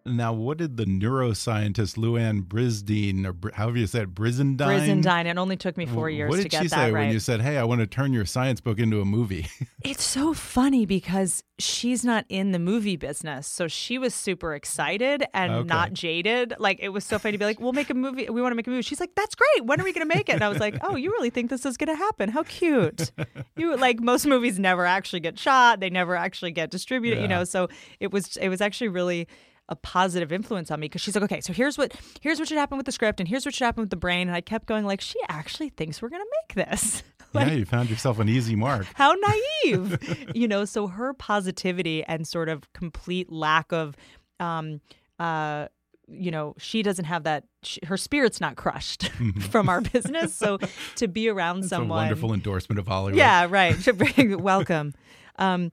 [0.08, 4.58] Now, what did the neuroscientist Luann Brisdine, or however you said it, Brizendine?
[4.58, 5.26] Brizendine.
[5.26, 7.04] It only took me four years What did to get she say right.
[7.06, 9.48] when you said, "Hey, I want to turn your science book into a movie"?
[9.84, 13.48] It's so funny because she's not in the movie business.
[13.48, 15.68] So she was super excited and Okay.
[15.68, 16.56] not jaded.
[16.60, 18.30] Like it was so funny to be like, we'll make a movie.
[18.30, 18.82] We want to make a movie.
[18.82, 19.66] She's like, that's great.
[19.66, 20.34] When are we going to make it?
[20.34, 22.28] And I was like, oh, you really think this is going to happen?
[22.30, 23.12] How cute.
[23.56, 25.80] You like most movies never actually get shot.
[25.80, 27.44] They never actually get distributed, you know?
[27.44, 29.28] So it was, it was actually really
[29.70, 32.58] a positive influence on me because she's like, okay, so here's what, here's what should
[32.58, 34.28] happen with the script and here's what should happen with the brain.
[34.28, 37.04] And I kept going like, she actually thinks we're going to make this.
[37.34, 38.88] yeah, you found yourself an easy mark.
[38.94, 40.66] How naive, you know.
[40.66, 43.96] So her positivity and sort of complete lack of,
[44.40, 44.82] um,
[45.20, 45.68] uh,
[46.08, 47.44] you know, she doesn't have that.
[47.64, 49.10] She, her spirit's not crushed
[49.50, 50.34] from our business.
[50.34, 50.58] So
[50.96, 53.18] to be around a someone, wonderful endorsement of Hollywood.
[53.18, 53.80] yeah, right.
[53.82, 54.94] To bring welcome.
[55.38, 55.72] Um,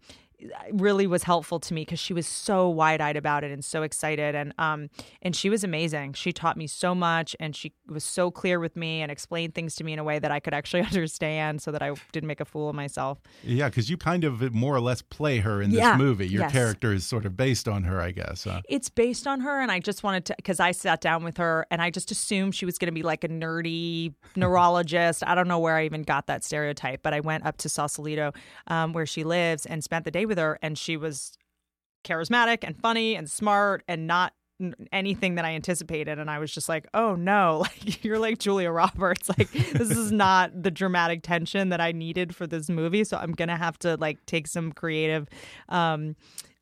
[0.73, 4.35] really was helpful to me because she was so wide-eyed about it and so excited
[4.35, 4.89] and um
[5.23, 8.77] and she was amazing she taught me so much and she was so clear with
[8.77, 11.71] me and explained things to me in a way that i could actually understand so
[11.71, 14.81] that i didn't make a fool of myself Yeah, because you kind of more or
[14.81, 16.27] less play her in this Yeah, movie.
[16.29, 16.53] Your yes.
[16.53, 18.45] character is sort of based on her, I guess.
[18.45, 18.61] huh?
[18.69, 21.67] it's based on her and i just wanted to because i sat down with her
[21.71, 25.49] and i just assumed she was going to be like a nerdy neurologist i don't
[25.49, 28.33] know where i even got that stereotype but i went up to sausalito
[28.69, 31.37] um, where she lives and spent the day with her and she was
[32.05, 34.33] charismatic and funny and smart and not
[34.93, 36.19] anything that I anticipated.
[36.19, 39.29] And I was just like, oh no, like you're like Julia Roberts.
[39.29, 43.05] Like this is not the dramatic tension that I needed for this movie.
[43.05, 45.29] So I'm gonna have to like take some creative
[45.69, 46.17] um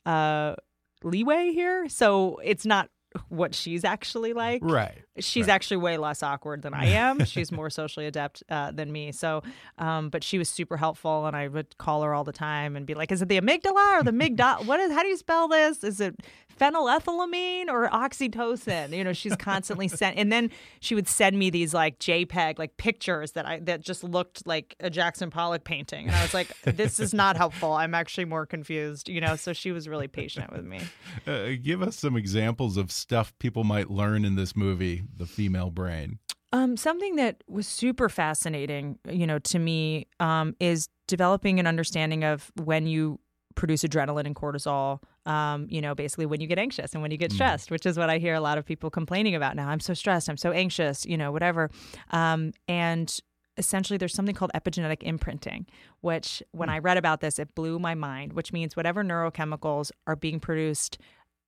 [0.06, 0.54] uh
[1.02, 1.88] leeway here.
[1.88, 2.88] So it's not
[3.28, 4.62] what she's actually like.
[4.64, 4.98] Right.
[5.18, 5.54] She's right.
[5.54, 7.24] actually way less awkward than I am.
[7.26, 9.12] she's more socially adept uh, than me.
[9.12, 9.42] So,
[9.76, 12.86] um, but she was super helpful, and I would call her all the time and
[12.86, 14.64] be like, "Is it the amygdala or the amygdala?
[14.66, 14.90] what is?
[14.90, 15.84] How do you spell this?
[15.84, 16.16] Is it
[16.58, 21.74] phenylethylamine or oxytocin?" You know, she's constantly sent, and then she would send me these
[21.74, 26.16] like JPEG like pictures that I that just looked like a Jackson Pollock painting, and
[26.16, 27.74] I was like, "This is not helpful.
[27.74, 30.80] I'm actually more confused." You know, so she was really patient with me.
[31.26, 35.70] Uh, give us some examples of stuff people might learn in this movie, The Female
[35.70, 36.18] Brain.
[36.52, 42.24] Um, something that was super fascinating, you know, to me, um, is developing an understanding
[42.24, 43.18] of when you
[43.54, 45.00] produce adrenaline and cortisol.
[45.24, 47.96] Um, you know, basically when you get anxious and when you get stressed, which is
[47.96, 49.68] what I hear a lot of people complaining about now.
[49.68, 50.28] I'm so stressed.
[50.28, 51.06] I'm so anxious.
[51.06, 51.70] You know, whatever.
[52.10, 53.18] Um, and
[53.56, 55.66] essentially there's something called epigenetic imprinting
[56.00, 60.16] which when i read about this it blew my mind which means whatever neurochemicals are
[60.16, 60.98] being produced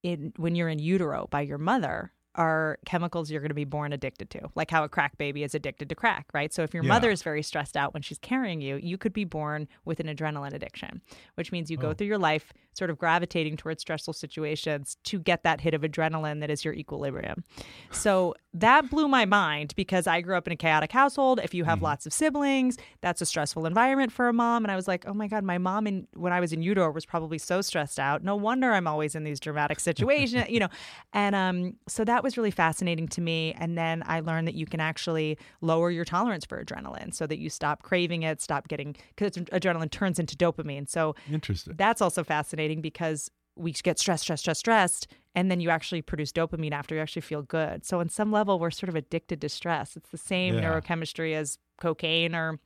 [0.03, 3.93] in when you're in utero by your mother are chemicals you're going to be born
[3.93, 6.83] addicted to like how a crack baby is addicted to crack right so if your
[6.83, 6.89] Yeah.
[6.89, 10.07] mother is very stressed out when she's carrying you you could be born with an
[10.07, 11.01] adrenaline addiction
[11.35, 11.93] which means you go oh.
[11.93, 16.39] through your life sort of gravitating towards stressful situations to get that hit of adrenaline
[16.41, 17.43] that is your equilibrium
[17.91, 21.41] so that blew my mind because I grew up in a chaotic household.
[21.43, 24.63] If you have lots of siblings, that's a stressful environment for a mom.
[24.63, 26.89] And I was like, oh my God, my mom, in, when I was in utero,
[26.91, 28.23] was probably so stressed out.
[28.23, 30.69] No wonder I'm always in these dramatic situations, you know.
[31.11, 33.53] And um, so that was really fascinating to me.
[33.57, 37.39] And then I learned that you can actually lower your tolerance for adrenaline so that
[37.39, 40.89] you stop craving it, stop getting, because adrenaline turns into dopamine.
[40.89, 41.73] So Interesting.
[41.75, 46.31] that's also fascinating because we get stressed, stressed, stressed, stressed, and then you actually produce
[46.31, 47.85] dopamine after you actually feel good.
[47.85, 49.95] So, on some level, we're sort of addicted to stress.
[49.95, 50.61] It's the same Yeah.
[50.79, 52.59] neurochemistry as cocaine or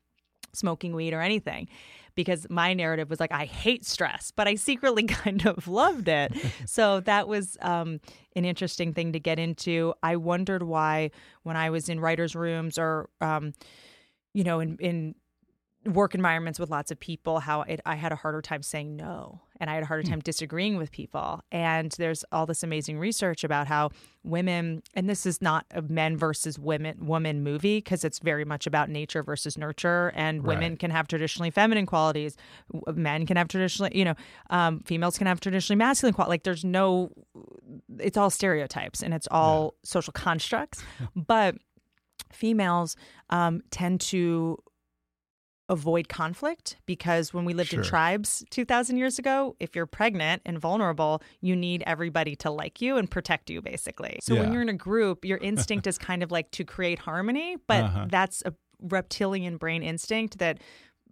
[0.53, 1.67] smoking weed or anything.
[2.15, 6.33] Because my narrative was like, I hate stress, but I secretly kind of loved it.
[6.65, 8.01] so that was um,
[8.35, 9.93] an interesting thing to get into.
[10.03, 11.11] I wondered why,
[11.43, 13.53] when I was in writers' rooms or, um,
[14.33, 15.15] you know, in, in
[15.85, 19.41] work environments with lots of people how it, I had a harder time saying no
[19.61, 21.41] and I had a harder time disagreeing with people.
[21.51, 23.91] And there's all this amazing research about how
[24.23, 28.67] women and this is not a men versus women woman movie because it's very much
[28.67, 32.35] about nature versus nurture and women can have traditionally feminine qualities
[32.93, 34.15] men can have traditionally you know
[34.49, 37.09] um, females can have traditionally masculine qualities like there's no
[37.99, 40.83] it's all stereotypes and it's all social constructs.
[41.15, 41.55] But
[42.31, 42.95] females
[43.29, 44.57] um, tend to
[45.69, 50.59] avoid conflict because when we lived in tribes 2000 years ago if you're pregnant and
[50.59, 54.19] vulnerable you need everybody to like you and protect you basically.
[54.23, 57.55] So when you're in a group your instinct is kind of like to create harmony
[57.67, 58.05] but Uh-huh.
[58.09, 60.57] that's a reptilian brain instinct that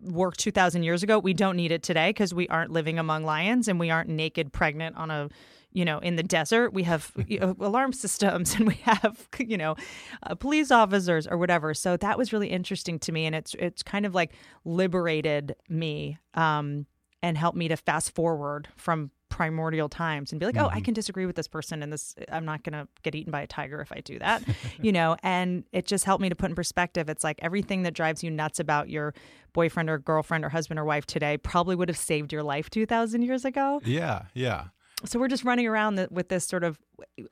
[0.02, 1.18] worked 2000 years ago.
[1.20, 4.54] We don't need it today because we aren't living among lions and we aren't naked
[4.54, 5.30] pregnant on a
[5.72, 9.58] you know in the desert we have you know, alarm systems and we have you
[9.58, 9.76] know
[10.24, 11.74] uh, police officers or whatever.
[11.74, 14.34] So that was really interesting to me and it's it's kind of like
[14.66, 16.86] liberated me um
[17.24, 20.94] and helped me to fast forward from primordial times and be like oh i can
[20.94, 23.82] disagree with this person and this i'm not going to get eaten by a tiger
[23.82, 24.42] if i do that
[24.82, 27.94] you know and it just helped me to put in perspective it's like everything that
[27.94, 29.14] drives you nuts about your
[29.58, 33.24] boyfriend or girlfriend or husband or wife today probably would have saved your life 2000
[33.24, 33.82] years ago.
[33.84, 34.66] Yeah, yeah.
[35.06, 36.80] So we're just running around the, with this sort of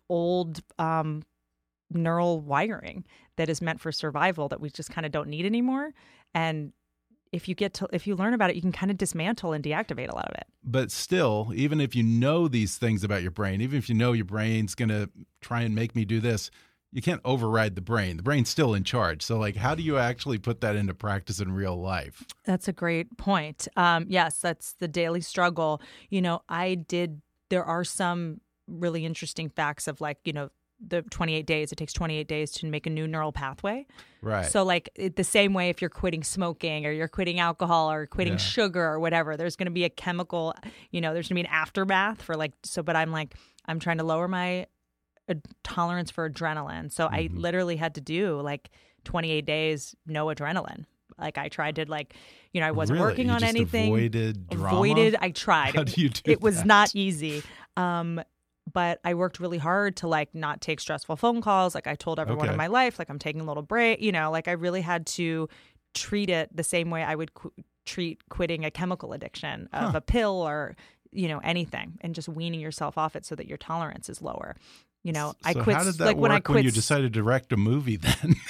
[0.10, 1.24] old um,
[1.90, 3.06] neural wiring
[3.38, 5.94] that is meant for survival that we just kind of don't need anymore
[6.34, 6.74] and
[7.32, 9.64] if you get to if you learn about it you can kind of dismantle and
[9.64, 13.32] deactivate a lot of it But still, even if you know these things about your
[13.32, 15.10] brain, even if you know your brain's going to
[15.42, 16.50] try and make me do this,
[16.92, 18.18] you can't override the brain.
[18.18, 19.22] The brain's still in charge.
[19.22, 22.24] So, like, how do you actually put that into practice in real life?
[22.46, 23.68] That's a great point.
[23.76, 25.82] Um, yes, that's the daily struggle.
[26.10, 30.50] You know, I did, there are some really interesting facts of like, you know,
[30.86, 33.86] the 28 days, it takes 28 days to make a new neural pathway.
[34.22, 34.46] Right.
[34.46, 38.06] So, like, it, the same way if you're quitting smoking or you're quitting alcohol or
[38.08, 38.38] quitting Yeah.
[38.40, 40.54] sugar or whatever, there's going to be a chemical,
[40.92, 43.36] you know, there's going to be an aftermath for like, so, but I'm like,
[43.68, 44.66] I'm trying to lower my
[45.30, 46.92] uh, tolerance for adrenaline.
[46.92, 47.38] So, I Mm-hmm.
[47.38, 48.70] literally had to do like
[49.06, 50.86] 28 days, no adrenaline.
[51.18, 52.14] Like, I tried to, like,
[52.54, 53.12] you know, I wasn't Really?
[53.12, 53.88] working You on anything.
[53.94, 54.68] avoided drama?
[54.76, 55.76] Avoided, I tried.
[55.76, 57.44] How It- do you do It was not easy.
[57.78, 58.22] Um,
[58.74, 61.76] but I worked really hard to like not take stressful phone calls.
[61.76, 62.54] Like I told everyone Okay.
[62.54, 64.02] in my life, like I'm taking a little break.
[64.02, 65.48] You know, like I really had to
[65.94, 67.54] treat it the same way I would qu-
[67.86, 70.76] treat quitting a chemical addiction of a pill or
[71.12, 74.56] you know anything, and just weaning yourself off it so that your tolerance is lower.
[75.06, 76.72] You know, I So quit how did that like work when I quit when you
[76.72, 78.36] decided to direct a movie then?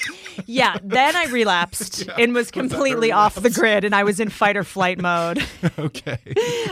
[0.47, 4.57] Yeah, then I relapsed and was completely off the grid and I was in fight
[4.57, 5.41] or flight mode.
[5.79, 6.17] okay.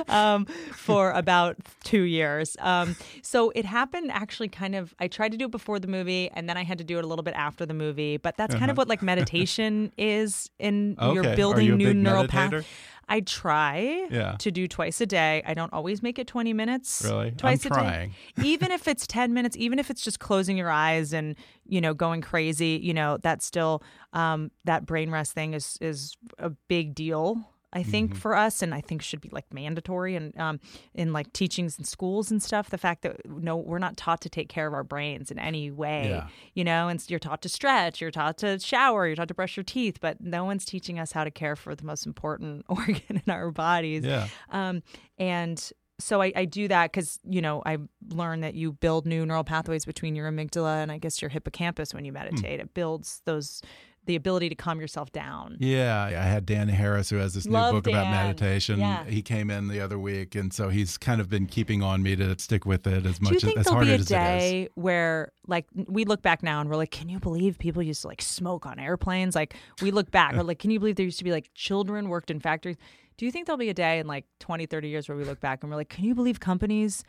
[0.10, 2.58] um, for about two years.
[2.60, 6.30] Um, so it happened actually kind of, I tried to do it before the movie
[6.34, 8.17] and then I had to do it a little bit after the movie.
[8.17, 11.12] But that's kind of what like meditation is in Uh-huh.
[11.12, 11.15] Okay.
[11.15, 12.65] you're Are building you new neural paths.
[13.10, 14.36] I try Yeah.
[14.39, 15.44] to do twice a day.
[15.46, 17.02] I don't always make it 20 minutes.
[17.06, 17.28] Really?
[17.28, 18.10] I'm Twice a trying.
[18.10, 18.16] day.
[18.44, 21.36] even if it's 10 minutes, even if it's just closing your eyes and,
[21.68, 26.16] you know, going crazy, you know, that's still um, that brain rest thing is is
[26.39, 27.38] a big deal.
[27.74, 28.20] I think Mm-hmm.
[28.20, 30.60] for us, and I think should be like mandatory and um,
[30.94, 32.70] in like teachings in schools and stuff.
[32.70, 35.72] The fact that no, we're not taught to take care of our brains in any
[35.72, 36.28] way, Yeah.
[36.54, 36.88] you know.
[36.88, 39.98] And you're taught to stretch, you're taught to shower, you're taught to brush your teeth,
[40.00, 43.52] but no one's teaching us how to care for the most important organ in our
[43.52, 44.04] bodies.
[44.06, 44.28] Yeah.
[44.52, 44.84] Um,
[45.18, 47.78] and so I, I do that because you know I
[48.10, 51.94] learned that you build new neural pathways between your amygdala and I guess your hippocampus
[51.94, 52.16] when you Hmm.
[52.20, 52.60] meditate.
[52.60, 53.62] It builds those
[54.06, 55.58] the ability to calm yourself down.
[55.60, 58.80] Yeah, I had Dan Harris who has this new Love book about meditation.
[58.80, 59.06] Yeah.
[59.06, 62.16] He came in the other week, and so he's kind of been keeping on me
[62.18, 63.30] to stick with it as much.
[63.30, 64.08] Do you as, think as there'll hard be a as it is.
[64.10, 68.02] day where, like, we look back now and we're like, can you believe people used
[68.02, 69.36] to like smoke on airplanes?
[69.36, 72.10] Like, we look back, we're like, can you believe there used to be like children
[72.10, 72.78] worked in factories?
[73.18, 75.39] Do you think there'll be a day in like 20, 30 years where we look
[75.39, 77.04] back and we're like, can you believe companies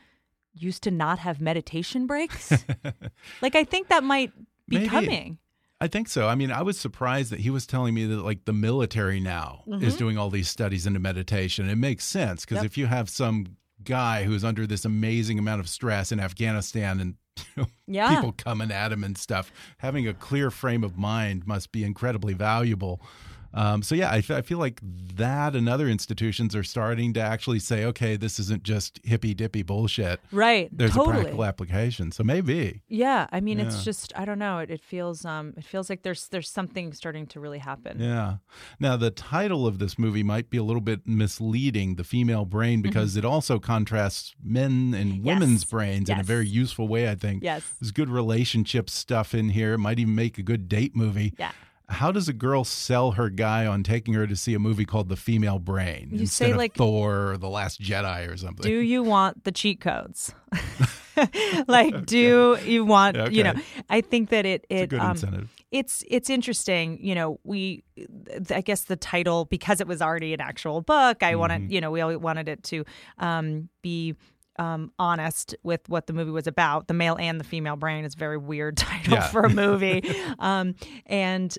[0.52, 2.52] used to not have meditation breaks?
[3.42, 4.30] like, I think that might
[4.68, 4.88] be Maybe.
[4.88, 5.38] coming.
[5.84, 6.28] I think so.
[6.28, 9.64] I mean, I was surprised that he was telling me that like the military now
[9.80, 11.68] is doing all these studies into meditation.
[11.68, 12.64] It makes sense because Mm-hmm.
[12.64, 12.72] Yep.
[12.72, 17.14] if you have some guy who's under this amazing amount of stress in Afghanistan and
[17.56, 18.14] you know, Yeah.
[18.14, 22.32] people coming at him and stuff, having a clear frame of mind must be incredibly
[22.32, 23.02] valuable.
[23.54, 27.84] Um, so yeah, I, feel like that and other institutions are starting to actually say,
[27.84, 30.20] okay, this isn't just hippy dippy bullshit.
[30.32, 30.68] Right.
[30.72, 31.12] There's totally.
[31.12, 32.10] a practical application.
[32.10, 32.82] So maybe.
[32.88, 34.58] Yeah, I mean, it's just I don't know.
[34.58, 38.00] It, it feels um, it feels like there's there's something starting to really happen.
[38.00, 38.36] Yeah.
[38.80, 42.82] Now, the title of this movie might be a little bit misleading, The Female Brain,
[42.82, 45.52] because it also contrasts men and women's Mm-hmm.
[45.54, 45.64] Yes.
[45.64, 47.42] brains in a very useful way, I think.
[47.42, 47.62] Yes.
[47.80, 49.74] There's good relationship stuff in here.
[49.74, 51.34] It might even make a good date movie.
[51.38, 51.52] Yeah.
[51.88, 55.08] How does a girl sell her guy on taking her to see a movie called
[55.08, 58.62] The Female Brain You instead say, of like- Thor or The Last Jedi or something?
[58.64, 60.34] Do you want the cheat codes?
[61.68, 63.54] like, do you want you know?
[63.88, 65.48] I think that it it's a it good um, incentive.
[65.70, 67.84] it's it's interesting you know we
[68.50, 71.38] i guess the title because it was already an actual book i Mm-hmm.
[71.40, 72.84] wanted you know we always wanted it to
[73.18, 74.14] um, be
[74.58, 78.14] um, honest with what the movie was about the male and the female brain is
[78.14, 79.28] a very weird title Yeah.
[79.28, 80.02] for a movie
[80.40, 80.74] um,
[81.06, 81.56] and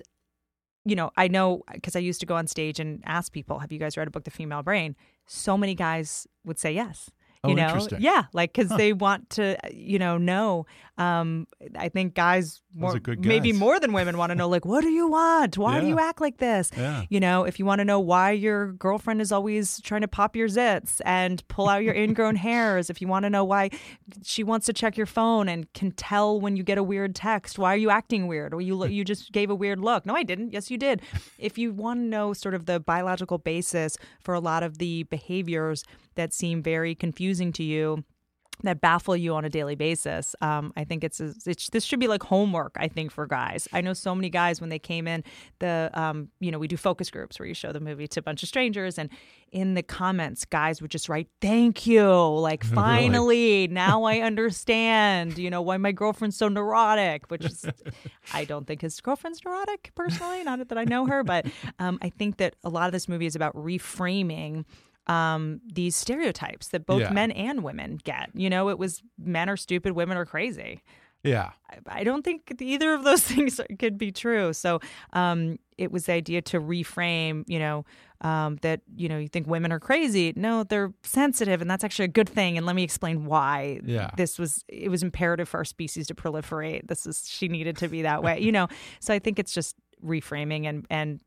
[0.88, 3.72] you know i know because i used to go on stage and ask people have
[3.72, 4.94] you guys read a book the female brain?
[5.26, 7.10] So many guys would say yes
[7.44, 7.66] Oh, you know?
[7.66, 8.00] interesting.
[8.00, 10.66] yeah like because they want to you know know
[10.98, 11.46] um
[11.78, 14.90] i think guys more good maybe more than women want to know like what do
[14.90, 15.56] you want?
[15.56, 16.70] Why do you act like this?
[16.76, 17.04] Yeah.
[17.08, 20.36] you know if you want to know why your girlfriend is always trying to pop
[20.36, 23.70] your zits and pull out your ingrown hairs if you want to know why
[24.22, 27.58] she wants to check your phone and can tell when you get a weird text
[27.58, 28.52] why are you acting weird?
[28.52, 30.06] Or you you just gave a weird look.
[30.06, 30.52] No i didn't.
[30.52, 31.02] Yes you did.
[31.38, 35.04] If you want to know sort of the biological basis for a lot of the
[35.04, 38.04] behaviors that seem very confusing to you
[38.62, 40.34] that baffle you on a daily basis.
[40.40, 42.76] Um, I think it's, it's this should be like homework.
[42.78, 43.68] I think for guys.
[43.72, 45.24] I know so many guys when they came in
[45.58, 48.22] the um, you know we do focus groups where you show the movie to a
[48.22, 49.10] bunch of strangers and
[49.52, 55.50] in the comments guys would just write thank you like finally now I understand you
[55.50, 57.64] know why my girlfriend's so neurotic which is
[58.32, 61.46] I don't think his girlfriend's neurotic personally not that I know her but
[61.78, 64.64] um, I think that a lot of this movie is about reframing
[65.06, 67.12] um, these stereotypes that both Yeah.
[67.12, 68.30] men and women get.
[68.34, 70.82] You know, it was men are stupid, women are crazy.
[71.22, 71.50] Yeah.
[71.70, 74.52] I- I don't think either of those things could be true.
[74.52, 74.80] So
[75.12, 77.84] um, it was the idea to reframe, you know,
[78.22, 80.32] um, that, you know, you think women are crazy.
[80.36, 82.56] No, they're sensitive, and that's actually a good thing.
[82.56, 84.10] And let me explain why Yeah.
[84.16, 86.86] this was, it was imperative for our species to proliferate.
[86.88, 88.68] This is, she needed to be that way, you know.
[89.00, 91.20] So I think it's just reframing and, and,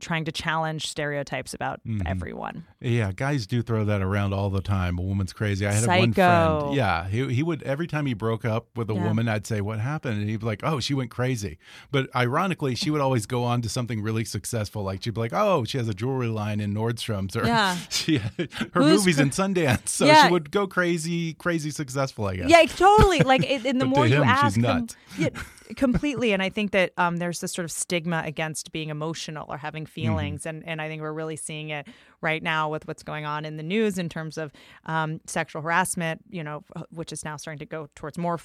[0.00, 2.02] trying to challenge stereotypes about Mhm.
[2.06, 2.64] everyone.
[2.80, 4.96] Yeah, guys do throw that around all the time.
[4.98, 5.66] A woman's crazy.
[5.66, 6.74] I had one friend.
[6.76, 9.04] Yeah, he he would every time he broke up with a Yeah.
[9.04, 11.58] woman, I'd say, "What happened?" And he'd be like, "Oh, she went crazy."
[11.90, 14.82] But ironically, she would always go on to something really successful.
[14.84, 17.76] Like she'd be like, "Oh, she has a jewelry line in Nordstrom's," or Yeah.
[17.90, 19.88] she her Who's movies in Sundance.
[19.88, 20.26] So Yeah.
[20.26, 22.26] she would go crazy, crazy successful.
[22.26, 22.48] I guess.
[22.50, 23.20] Yeah, totally.
[23.20, 24.96] Like, and the more you him, she's ask, the- nuts.
[25.18, 25.28] yeah,
[25.76, 26.32] completely.
[26.32, 29.84] And I think that um, there's this sort of stigma against being emotional or having
[29.84, 29.92] Mm-hmm.
[29.92, 31.86] feelings, and and I think we're really seeing it
[32.20, 34.52] right now with what's going on in the news in terms of
[34.86, 36.22] um, sexual harassment.
[36.30, 38.38] You know, which is now starting to go towards more.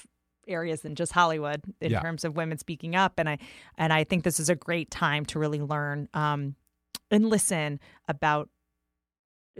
[0.46, 2.00] areas than just Hollywood in Yeah.
[2.02, 3.38] terms of women speaking up, and I
[3.78, 6.54] and I think this is a great time to really learn um,
[7.10, 8.50] and listen about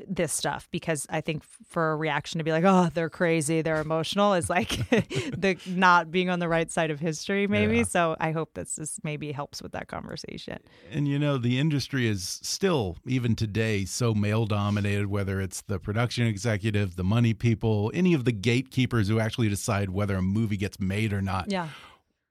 [0.08, 3.80] this stuff because I think for a reaction to be like, oh, they're crazy, they're
[3.80, 7.78] emotional is like the not being on the right side of history, maybe.
[7.78, 7.84] Yeah.
[7.84, 10.58] So I hope this is maybe helps with that conversation.
[10.90, 15.78] And you know, the industry is still, even today, so male dominated, whether it's the
[15.78, 20.56] production executive, the money people, any of the gatekeepers who actually decide whether a movie
[20.56, 21.50] gets made or not.
[21.50, 21.68] Yeah.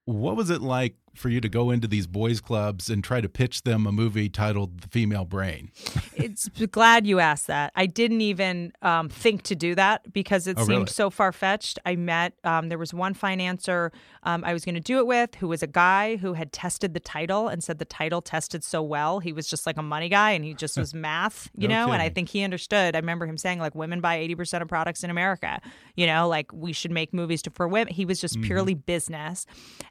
[0.06, 3.30] What was it like for you to go into these boys' clubs and try to
[3.30, 5.72] pitch them a movie titled The Female Brain?
[6.16, 7.72] it's glad you asked that.
[7.76, 10.86] I didn't even um, think to do that because it Oh, seemed really?
[10.88, 11.80] so far fetched.
[11.86, 13.92] I met um, there was one financer
[14.26, 16.94] um, I was going to do it with who was a guy who had tested
[16.94, 19.20] the title and said the title tested so well.
[19.20, 21.92] He was just like a money guy and he just was math, you No know.
[21.94, 22.96] And I think he understood.
[22.96, 25.60] I remember him saying like women buy eighty percent of products in America.
[25.96, 27.94] You know, like we should make movies to, for women.
[27.94, 28.44] He was just Mm-hmm.
[28.46, 29.46] purely business,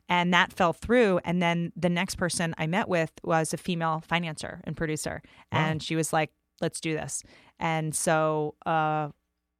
[0.09, 1.12] and that fell through.
[1.25, 5.83] And then the next person I met with was a female financer and producer, and
[5.83, 7.23] she was like, "Let's do this."
[7.59, 9.09] And so uh,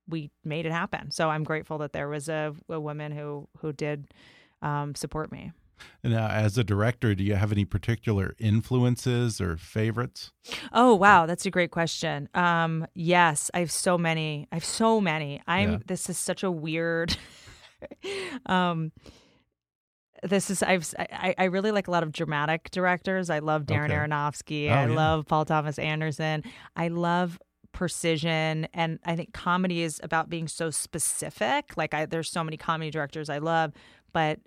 [0.09, 1.11] we made it happen.
[1.11, 4.13] So I'm grateful that there was a, a woman who who did
[4.61, 5.53] um, support me.
[6.05, 10.33] Now, as a director, do you have any particular influences or favorites?
[10.73, 12.29] Oh wow, that's a great question.
[12.35, 14.49] Um, yes, I have so many.
[14.53, 15.41] I have so many.
[15.47, 15.73] I'm.
[15.73, 15.79] Yeah.
[15.87, 17.17] This is such a weird.
[18.47, 18.93] um,
[20.23, 23.29] this is I've I, I really like a lot of dramatic directors.
[23.31, 23.95] I love Darren Okay.
[23.95, 24.71] Aronofsky.
[24.71, 24.95] Oh, I yeah.
[24.95, 26.45] love Paul Thomas Anderson.
[26.77, 27.39] I love
[27.73, 31.77] precision and I think comedy is about being so specific.
[31.77, 33.73] Like I there's so many comedy directors I love,
[34.13, 34.39] but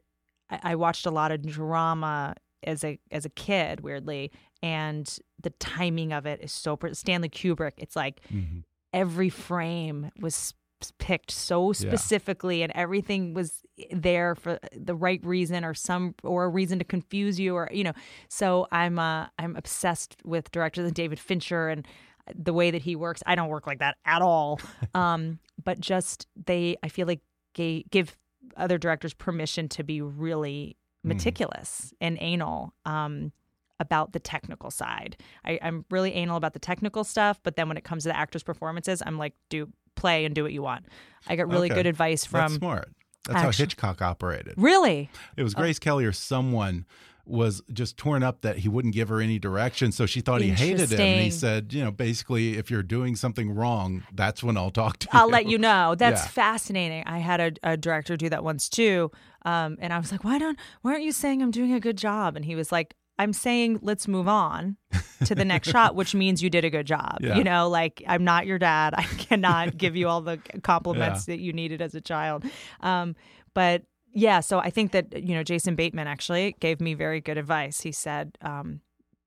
[0.49, 4.31] I, I watched a lot of drama as a as a kid, weirdly,
[4.63, 6.75] and the timing of it is so.
[6.77, 8.59] pre- Stanley Kubrick, it's like Mm-hmm.
[8.93, 10.53] every frame was
[10.97, 13.61] picked so specifically, and everything was
[13.91, 17.83] there for the right reason, or some or a reason to confuse you, or you
[17.83, 17.93] know.
[18.29, 21.87] So I'm uh I'm obsessed with directors like David Fincher and
[22.33, 23.21] the way that he works.
[23.25, 24.59] I don't work like that at all.
[24.93, 27.21] um, but just they, I feel like
[27.53, 28.15] ga- give
[28.57, 33.31] other directors permission to be really meticulous and anal um,
[33.79, 35.17] about the technical side.
[35.45, 38.17] I, I'm really anal about the technical stuff, but then when it comes to the
[38.17, 39.69] actors' performances, I'm like, do
[40.05, 40.85] play and do what you want.
[41.27, 41.75] I got really Okay.
[41.75, 42.59] good advice That's from.
[42.59, 42.89] smart.
[43.27, 44.53] That's how Hitchcock operated.
[44.55, 45.09] Really?
[45.35, 46.85] It was Grace Kelly or someone
[47.27, 50.51] was just torn up that he wouldn't give her any direction, so she thought he
[50.51, 50.99] hated him.
[51.01, 54.99] And he said, you know, basically, if you're doing something wrong, that's when I'll talk
[54.99, 55.19] to you.
[55.19, 55.95] I'll let you know.
[55.97, 56.27] That's Yeah.
[56.27, 57.03] fascinating.
[57.07, 59.09] I had a, a director do that once too,
[59.43, 60.59] um, and I was like, "Why don't?
[60.83, 63.79] Why aren't you saying I'm doing a good job?" And he was like, "I'm saying
[63.81, 64.77] let's move on
[65.25, 67.17] to the next shot, which means you did a good job.
[67.21, 67.37] Yeah.
[67.37, 68.93] You know, like I'm not your dad.
[68.95, 72.45] I cannot give you all the compliments that you needed as a child."
[72.81, 73.15] Um,
[73.53, 77.37] but yeah, so I think that you know Jason Bateman actually gave me very good
[77.37, 77.81] advice.
[77.81, 78.37] He said.
[78.41, 78.81] Um,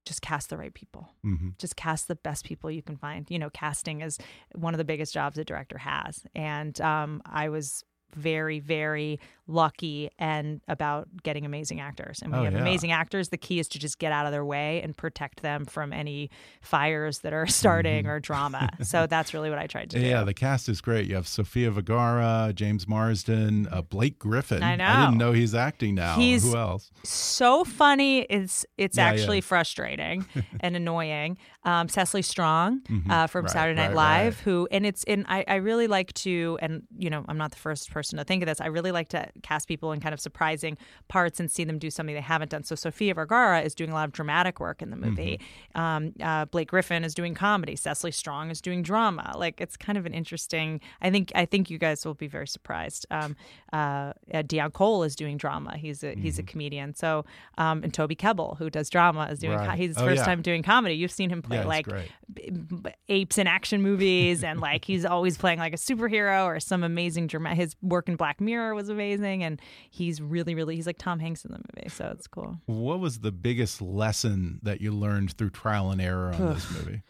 [0.07, 1.11] just cast the right people.
[1.23, 1.59] Mhm.
[1.59, 3.27] Just cast the best people you can find.
[3.29, 4.17] You know, casting is
[4.55, 6.25] one of the biggest jobs a director has.
[6.35, 7.85] And um, I was
[8.17, 12.21] very, very lucky and about getting amazing actors.
[12.23, 12.61] And when Oh, you have yeah.
[12.61, 15.65] amazing actors, the key is to just get out of their way and protect them
[15.65, 16.29] from any
[16.61, 18.69] fires that are starting or drama.
[18.83, 20.03] So that's really what I tried to do.
[20.03, 20.11] Mm-hmm.
[20.11, 21.07] Yeah, the cast is great.
[21.09, 24.63] You have Sofia Vergara, James Marsden, uh, Blake Griffin.
[24.63, 24.85] I know.
[24.85, 26.17] I didn't know he's acting now.
[26.17, 26.91] He's- Who else?
[27.05, 28.21] so funny.
[28.29, 29.43] It's it's Yeah, actually yeah.
[29.43, 30.27] frustrating
[30.61, 31.39] and annoying.
[31.65, 33.45] Um, Cecily Strong uh, from.
[33.45, 34.45] Right, Saturday Night right, Live, right.
[34.45, 37.57] who and it's and I, I really like to and you know I'm not the
[37.59, 38.61] first person to think of this.
[38.61, 40.79] I really like to cast people in kind of surprising
[41.09, 42.63] parts and see them do something they haven't done.
[42.63, 45.41] So Sofia Vergara is doing a lot of dramatic work in the movie.
[45.75, 45.81] Mm-hmm.
[45.81, 47.77] Um, uh, Blake Griffin is doing comedy.
[47.77, 49.35] Cecily Strong is doing drama.
[49.37, 50.81] Like it's kind of an interesting.
[51.03, 53.07] I think I think you guys will be very surprised.
[53.11, 53.37] Um,
[53.73, 55.77] uh, uh, Deon Cole is doing drama.
[55.77, 56.95] He's a he's a comedian.
[56.95, 57.25] So
[57.59, 59.53] um, and Toby Kebbell, who does drama, is doing.
[59.59, 59.67] Mm-hmm.
[59.69, 59.71] Right.
[59.71, 60.25] Co- he's his Oh, first yeah.
[60.27, 60.95] time doing comedy.
[60.95, 61.87] You've seen him play Yeah, like
[62.33, 66.61] b- b- apes in action movies, and like he's always playing like a superhero or
[66.61, 67.55] some amazing drama.
[67.55, 69.61] His work in Black Mirror was amazing, and
[69.91, 71.89] he's really really he's like Tom Hanks in the movie.
[71.89, 72.59] So it's cool.
[72.67, 77.03] What was the biggest lesson that you learned through trial and error on this movie?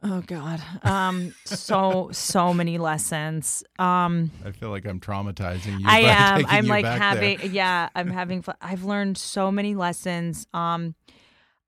[0.00, 3.64] Oh God, um, so so many lessons.
[3.80, 5.86] Um, I feel like I'm traumatizing you.
[5.86, 6.46] I am.
[6.46, 7.38] I'm you like having.
[7.38, 7.46] there.
[7.48, 8.42] Yeah, I'm having.
[8.42, 8.54] fun.
[8.60, 10.46] I've learned so many lessons.
[10.54, 10.94] Um,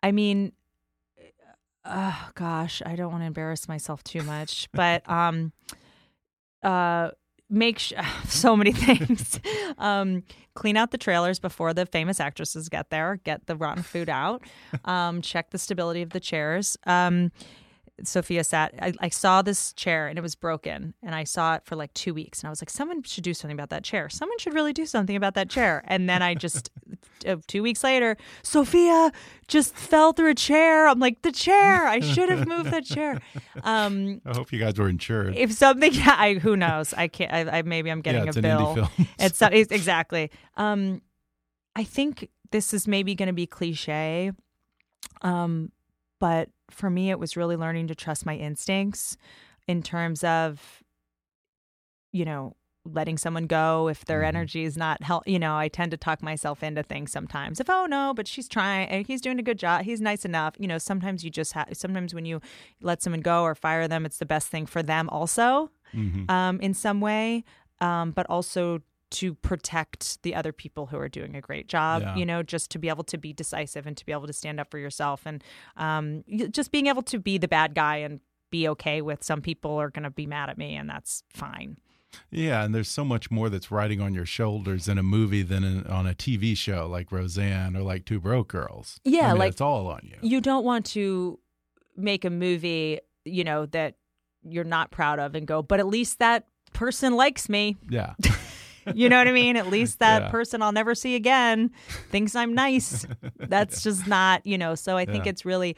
[0.01, 0.53] I mean,
[1.85, 5.53] oh gosh, I don't want to embarrass myself too much, but um,
[6.63, 7.11] uh,
[7.51, 7.93] make sh-
[8.29, 9.39] so many things.
[9.79, 10.23] um,
[10.55, 13.21] clean out the trailers before the famous actresses get there.
[13.25, 14.43] Get the rotten food out.
[14.85, 16.77] Um, check the stability of the chairs.
[16.87, 17.33] Um,
[18.05, 18.75] Sofia sat.
[18.81, 21.93] I, I saw this chair and it was broken, and I saw it for like
[21.95, 24.09] two weeks, and I was like, someone should do something about that chair.
[24.09, 25.83] Someone should really do something about that chair.
[25.87, 26.71] And then I just
[27.27, 29.13] uh, two weeks later, Sofia
[29.49, 30.89] just fell through a chair.
[30.89, 31.87] I'm like, the chair.
[31.87, 33.21] I should have moved that chair.
[33.63, 35.37] Um, I hope you guys were insured.
[35.37, 36.95] if something, yeah, I, who knows?
[36.95, 37.33] I can't.
[37.33, 38.59] I, I maybe I'm getting yeah, it's a an bill.
[38.59, 39.09] indie film.
[39.19, 40.31] It's, it's exactly.
[40.57, 41.03] Um,
[41.77, 44.33] I think this is maybe going to be cliche,
[45.23, 45.71] um,
[46.21, 49.17] but for me, it was really learning to trust my instincts
[49.67, 50.83] in terms of,
[52.13, 52.55] you know,
[52.87, 54.29] letting someone go if their Mhm.
[54.29, 55.27] energy is not help.
[55.29, 57.61] You know, I tend to talk myself into things sometimes.
[57.61, 59.83] If oh no, but she's trying and he's doing a good job.
[59.83, 60.55] He's nice enough.
[60.59, 61.69] You know, sometimes you just have.
[61.73, 62.41] Sometimes when you
[62.81, 66.31] let someone go or fire them, it's the best thing for them also Mhm.
[66.31, 67.45] um, in some way,
[67.81, 68.81] um, but also
[69.11, 72.03] to protect the other people who are doing a great job.
[72.03, 72.17] Yeah.
[72.17, 74.61] You know, just to be able to be decisive and to be able to stand
[74.61, 75.43] up for yourself, and
[75.77, 79.77] um, just being able to be the bad guy and be okay with some people
[79.77, 81.77] are going to be mad at me, and that's fine.
[82.31, 85.63] Yeah, and there's so much more that's riding on your shoulders in a movie than
[85.63, 88.99] in, on a TV show like Roseanne or like Two Broke Girls.
[89.05, 90.17] Yeah, I mean, like- it's all on you.
[90.21, 91.39] You don't want to
[91.97, 93.95] make a movie, you know, that
[94.43, 97.77] you're not proud of and go, but at least that person likes me.
[97.89, 98.15] Yeah,
[98.95, 99.57] You know what I mean?
[99.57, 100.31] At least that Yeah.
[100.31, 101.71] person I'll never see again
[102.11, 103.07] thinks I'm nice.
[103.39, 104.75] That's just not, you know.
[104.75, 105.31] So I think Yeah.
[105.31, 105.77] it's really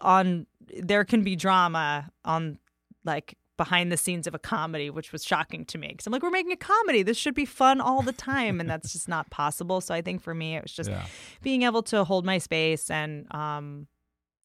[0.00, 0.46] on.
[0.82, 2.58] There can be drama on
[3.04, 6.22] like behind the scenes of a comedy, which was shocking to me because I'm like,
[6.22, 7.02] we're making a comedy.
[7.02, 9.80] This should be fun all the time, and that's just not possible.
[9.80, 11.06] So I think for me, it was just yeah,
[11.42, 13.86] being able to hold my space and um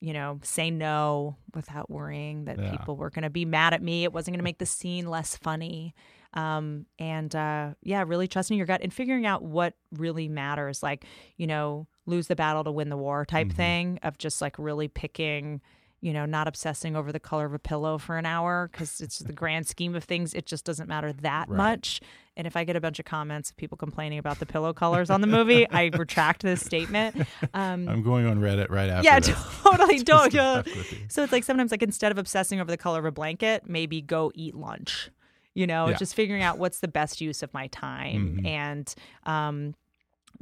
[0.01, 2.72] you know say no without worrying that Yeah.
[2.72, 5.09] people were going to be mad at me it wasn't going to make the scene
[5.09, 5.93] less funny
[6.36, 11.05] um and uh yeah really trusting your gut and figuring out what really matters like
[11.38, 13.53] you know lose the battle to win the war type Mhm.
[13.53, 15.61] thing of just like really picking
[16.01, 19.19] you know not obsessing over the color of a pillow for an hour because it's
[19.19, 21.57] the grand scheme of things it just doesn't matter that Right.
[21.57, 22.01] much
[22.36, 25.11] and if I get a bunch of comments of people complaining about the pillow colors
[25.11, 27.15] on the movie, I retract this statement.
[27.53, 29.05] Um, I'm going on Reddit right after.
[29.05, 29.19] yeah,
[29.63, 29.99] totally.
[30.03, 30.34] Don't.
[30.34, 30.63] Yeah.
[30.63, 30.97] fuck with you.
[31.09, 34.01] So it's like sometimes, like instead of obsessing over the color of a blanket, maybe
[34.01, 35.11] go eat lunch.
[35.55, 35.97] You know, Yeah.
[35.97, 38.47] just figuring out what's the best use of my time Mhm.
[38.47, 38.95] and
[39.25, 39.75] um,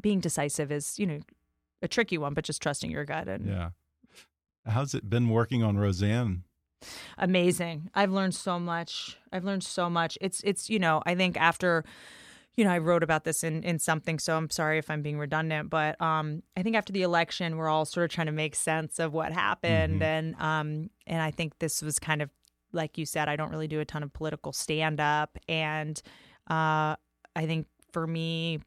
[0.02, 1.20] being decisive is, you know,
[1.82, 3.70] a tricky one, but just trusting your gut and Yeah.
[4.66, 6.44] How's it been working on Roseanne?
[7.18, 7.90] amazing.
[7.94, 9.18] I've learned so much.
[9.32, 10.18] I've learned so much.
[10.22, 11.84] It's it's you know, I think after
[12.58, 15.18] you know, I wrote about this in in something, so I'm sorry if I'm being
[15.20, 18.56] redundant, but um I think after the election we're all sort of trying to make
[18.56, 20.06] sense of what happened Mhm.
[20.06, 22.30] and um and I think this was kind of
[22.74, 26.02] like you said, I don't really do a ton of political stand up and
[26.50, 26.96] uh
[27.36, 28.60] I think for me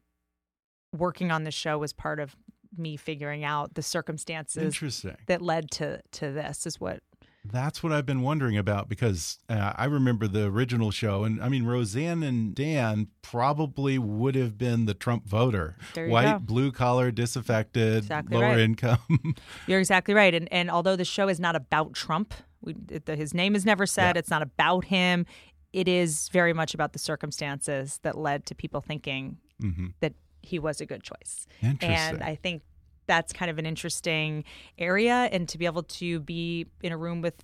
[0.95, 2.35] working on the show was part of
[2.77, 5.15] me figuring out the circumstances Interesting.
[5.27, 7.01] that led to to this is what
[7.45, 11.47] That's what I've been wondering about because uh, I remember the original show, and I
[11.47, 16.39] mean Roseanne and Dan probably would have been the Trump voter, white, go.
[16.39, 18.59] blue collar, disaffected, Exactly lower right.
[18.59, 19.35] income.
[19.67, 20.33] You're exactly right.
[20.33, 22.33] And and although the show is not about Trump,
[22.65, 24.15] we, it, his name is never said.
[24.15, 24.19] Yeah.
[24.19, 25.25] It's not about him.
[25.73, 30.59] It is very much about the circumstances that led to people thinking hmm that he
[30.59, 31.47] was a good choice.
[31.89, 32.61] And I think
[33.07, 34.43] that's kind of an interesting
[34.77, 37.43] area, and to be able to be in a room with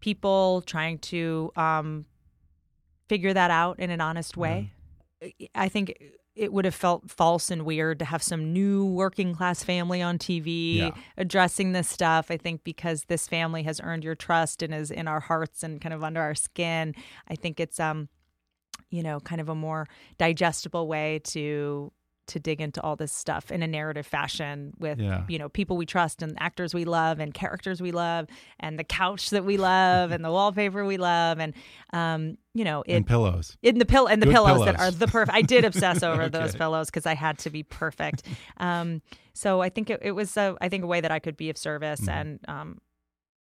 [0.00, 2.04] people trying to um,
[3.08, 4.72] figure that out in an honest way.
[5.54, 6.02] I think
[6.34, 10.18] it would have felt false and weird to have some new working class family on
[10.18, 10.90] TV Yeah.
[11.16, 12.30] addressing this stuff.
[12.30, 15.80] I think because this family has earned your trust and is in our hearts and
[15.80, 16.94] kind of under our skin,
[17.28, 18.08] I think it's um
[18.90, 19.86] you know, kind of a more
[20.18, 21.90] digestible way to
[22.28, 25.24] to dig into all this stuff in a narrative fashion with Yeah.
[25.28, 28.26] you know people we trust and actors we love and characters we love
[28.60, 31.52] and the couch that we love and the wallpaper we love and
[31.92, 33.56] um you know it and pillows.
[33.62, 35.36] in the pill and the Good pillows, that are the perfect.
[35.36, 36.58] I did obsess over those Okay.
[36.58, 38.22] pillows because I had to be perfect.
[38.58, 39.02] Um,
[39.34, 41.50] so I think it, it was a, I think a way that I could be
[41.50, 42.08] of service, Mhm.
[42.12, 42.78] and um,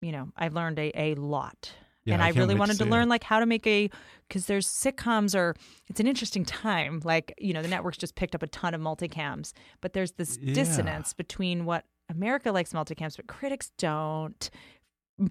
[0.00, 1.72] you know, I've learned a, a lot.
[2.08, 3.90] Yeah, and I I, really wait to wanted to learn like how to make a
[4.28, 5.54] because there's sitcoms are
[5.88, 8.80] it's an interesting time like you know the networks just picked up a ton of
[8.80, 10.54] multicams but there's this Yeah.
[10.54, 14.50] dissonance between what America likes multicams but critics don't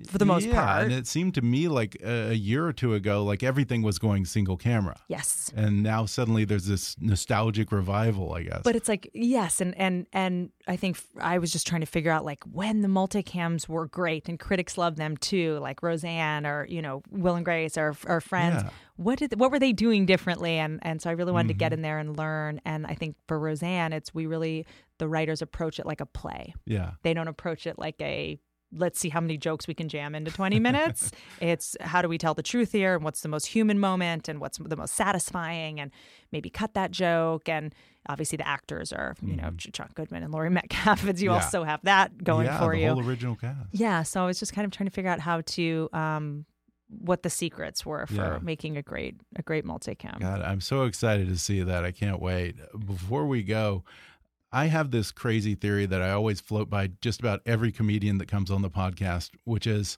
[0.08, 2.94] for the most yeah, part and it seemed to me like a, year or two
[2.94, 8.34] ago, like everything was going single camera, yes and now suddenly there's this nostalgic revival.
[8.34, 8.62] I guess.
[8.64, 12.12] But it's like yes, and and and I think I was just trying to figure
[12.12, 16.66] out like when the multicams were great and critics loved them too, like Roseanne or
[16.68, 18.64] you know Will and Grace or or Friends.
[18.64, 18.70] Yeah.
[18.98, 20.58] What did what were they doing differently?
[20.58, 21.60] And and so I really wanted to Mm-hmm.
[21.60, 22.60] get in there and learn.
[22.66, 24.66] And I think for Roseanne, it's we really
[24.98, 26.54] the writers approach it like a play.
[26.66, 28.40] yeah, They don't approach it like a
[28.74, 31.12] let's see how many jokes we can jam into 20 minutes.
[31.42, 34.40] it's how do we tell the truth here and what's the most human moment and
[34.42, 35.90] what's the most satisfying and
[36.32, 37.48] maybe cut that joke.
[37.48, 37.74] And
[38.10, 39.72] obviously the actors are, you know, Mhm.
[39.74, 41.06] Chuck Goodman and Laurie Metcalf.
[41.08, 41.36] And you Yeah.
[41.36, 42.88] also have that going yeah, for the you.
[42.90, 43.70] whole original cast.
[43.72, 46.46] Yeah, so I was just kind of trying to figure out how to um
[46.90, 48.40] what the secrets were for Yeah.
[48.42, 50.20] making a great a great multicam.
[50.20, 51.84] God, I'm so excited to see that.
[51.86, 52.56] I can't wait.
[52.86, 53.84] Before we go,
[54.52, 58.28] I have this crazy theory that I always float by just about every comedian that
[58.28, 59.98] comes on the podcast, which is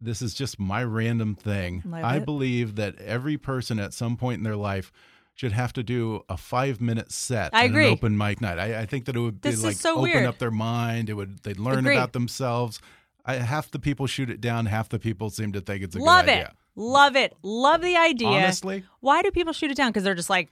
[0.00, 1.82] this is just my random thing.
[1.84, 2.24] Love I it.
[2.24, 4.92] believe that every person at some point in their life
[5.34, 7.86] should have to do a five minute set I at agree.
[7.86, 8.58] an open mic night.
[8.58, 10.24] I, I think that it would be This is like so open weird.
[10.26, 11.10] up their mind.
[11.10, 11.96] It would they'd learn Agreed.
[11.96, 12.80] about themselves.
[13.24, 14.66] I, half the people shoot it down.
[14.66, 16.14] Half the people seem to think it's a good idea.
[16.16, 16.34] Love good it.
[16.34, 16.52] idea.
[16.76, 17.36] Love it.
[17.42, 18.28] Love the idea.
[18.28, 19.90] Honestly, Why do people shoot it down?
[19.90, 20.48] Because they're just like,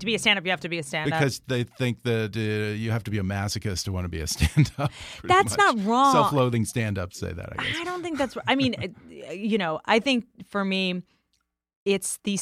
[0.00, 1.18] to be a stand up, you have to be a stand up.
[1.18, 4.20] because they think that uh, you have to be a masochist to want to be
[4.20, 4.90] a stand-up.
[5.24, 5.58] That's much.
[5.58, 6.12] not wrong.
[6.12, 7.52] Self-loathing stand-ups say that.
[7.58, 7.76] I guess.
[7.80, 8.36] I don't think that's.
[8.46, 8.94] I mean,
[9.32, 11.02] you know, I think for me,
[11.84, 12.38] it's the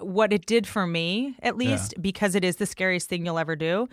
[0.00, 3.54] what it did for me at least because it is the scariest thing you'll ever
[3.56, 3.88] do.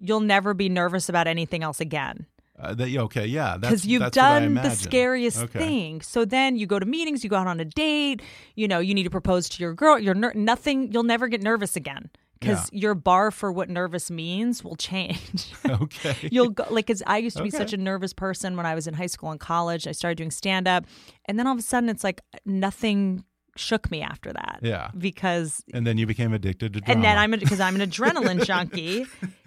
[0.00, 2.26] You'll never be nervous about anything else again
[2.58, 5.58] Uh, that, okay, yeah, because you've that's what I done the scariest Okay.
[5.58, 6.00] thing.
[6.00, 8.20] So then you go to meetings, you go out on a date.
[8.56, 9.98] You know, you need to propose to your girl.
[9.98, 10.90] You're ner- nothing.
[10.92, 12.10] You'll never get nervous again
[12.40, 15.52] because your bar for what nervous means will change.
[15.68, 17.58] Okay, You'll go like because I used to be Okay.
[17.58, 19.86] such a nervous person when I was in high school and college.
[19.86, 20.84] I started doing stand up,
[21.26, 23.24] and then all of a sudden it's like nothing
[23.56, 24.60] shook me after that.
[24.62, 24.90] Yeah.
[24.96, 26.94] because and then you became addicted to drama.
[26.94, 29.04] and then I'm because I'm an adrenaline junkie.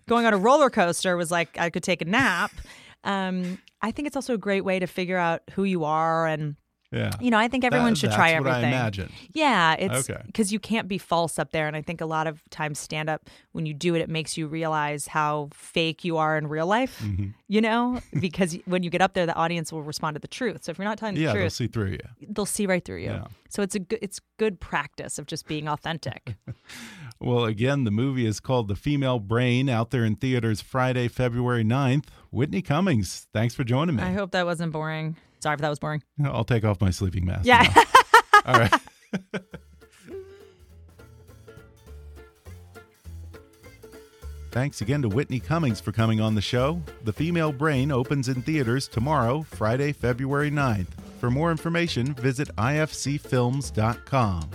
[0.08, 2.52] Going on a roller coaster was like I could take a nap.
[3.04, 6.56] Um, I think it's also a great way to figure out who you are and.
[6.92, 8.66] Yeah, You know, I think everyone That- should that's try what everything.
[8.74, 9.12] I imagined.
[9.34, 10.22] Yeah, it's Okay.
[10.26, 11.68] because you can't be false up there.
[11.68, 14.38] And I think a lot of times stand up, when you do it, it makes
[14.38, 17.28] you realize how fake you are in real life, Mm-hmm.
[17.48, 20.64] you know, because when you get up there, the audience will respond to the truth.
[20.64, 22.00] So if you're not telling the Yeah, they'll see through you.
[22.30, 23.10] they'll see right through you.
[23.12, 23.26] Yeah.
[23.50, 26.36] So it's a good, it's good practice of just being authentic.
[27.24, 31.64] Well, again, the movie is called The Female Brain, out there in theaters Friday, February
[31.64, 32.06] 9th.
[32.32, 34.02] Whitney Cummings, thanks for joining me.
[34.02, 35.18] I hope that wasn't boring.
[35.42, 36.04] Sorry if that was boring.
[36.24, 37.46] I'll take off my sleeping mask.
[37.46, 37.66] Yeah.
[38.46, 38.74] All right.
[44.52, 46.82] Thanks again to Whitney Cummings for coming on the show.
[47.06, 50.88] The Female Brain opens in theaters tomorrow, Friday, February 9th.
[51.22, 54.50] For more information, visit ifcfilms.com.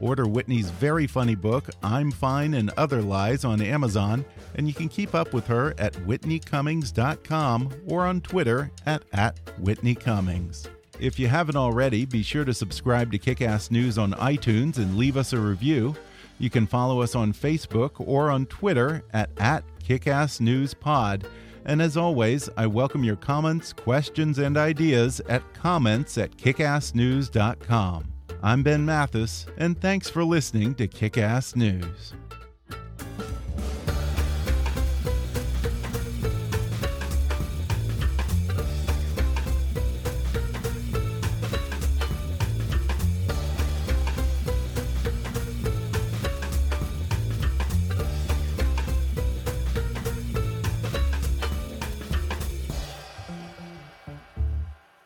[0.00, 4.24] Order Whitney's very funny book, I'm Fine and Other Lies, on Amazon,
[4.56, 9.94] and you can keep up with her at whitneycummings.com or on Twitter at, at Whitney
[9.94, 10.66] Cummings.
[10.98, 15.16] If you haven't already, be sure to subscribe to Kickass News on iTunes and leave
[15.16, 15.94] us a review.
[16.38, 21.24] You can follow us on Facebook or on Twitter at, at KickassNewsPod.
[21.66, 28.12] And as always, I welcome your comments, questions, and ideas at comments at kickassnews.com.
[28.42, 32.14] I'm Ben Mathis, and thanks for listening to Kickass News.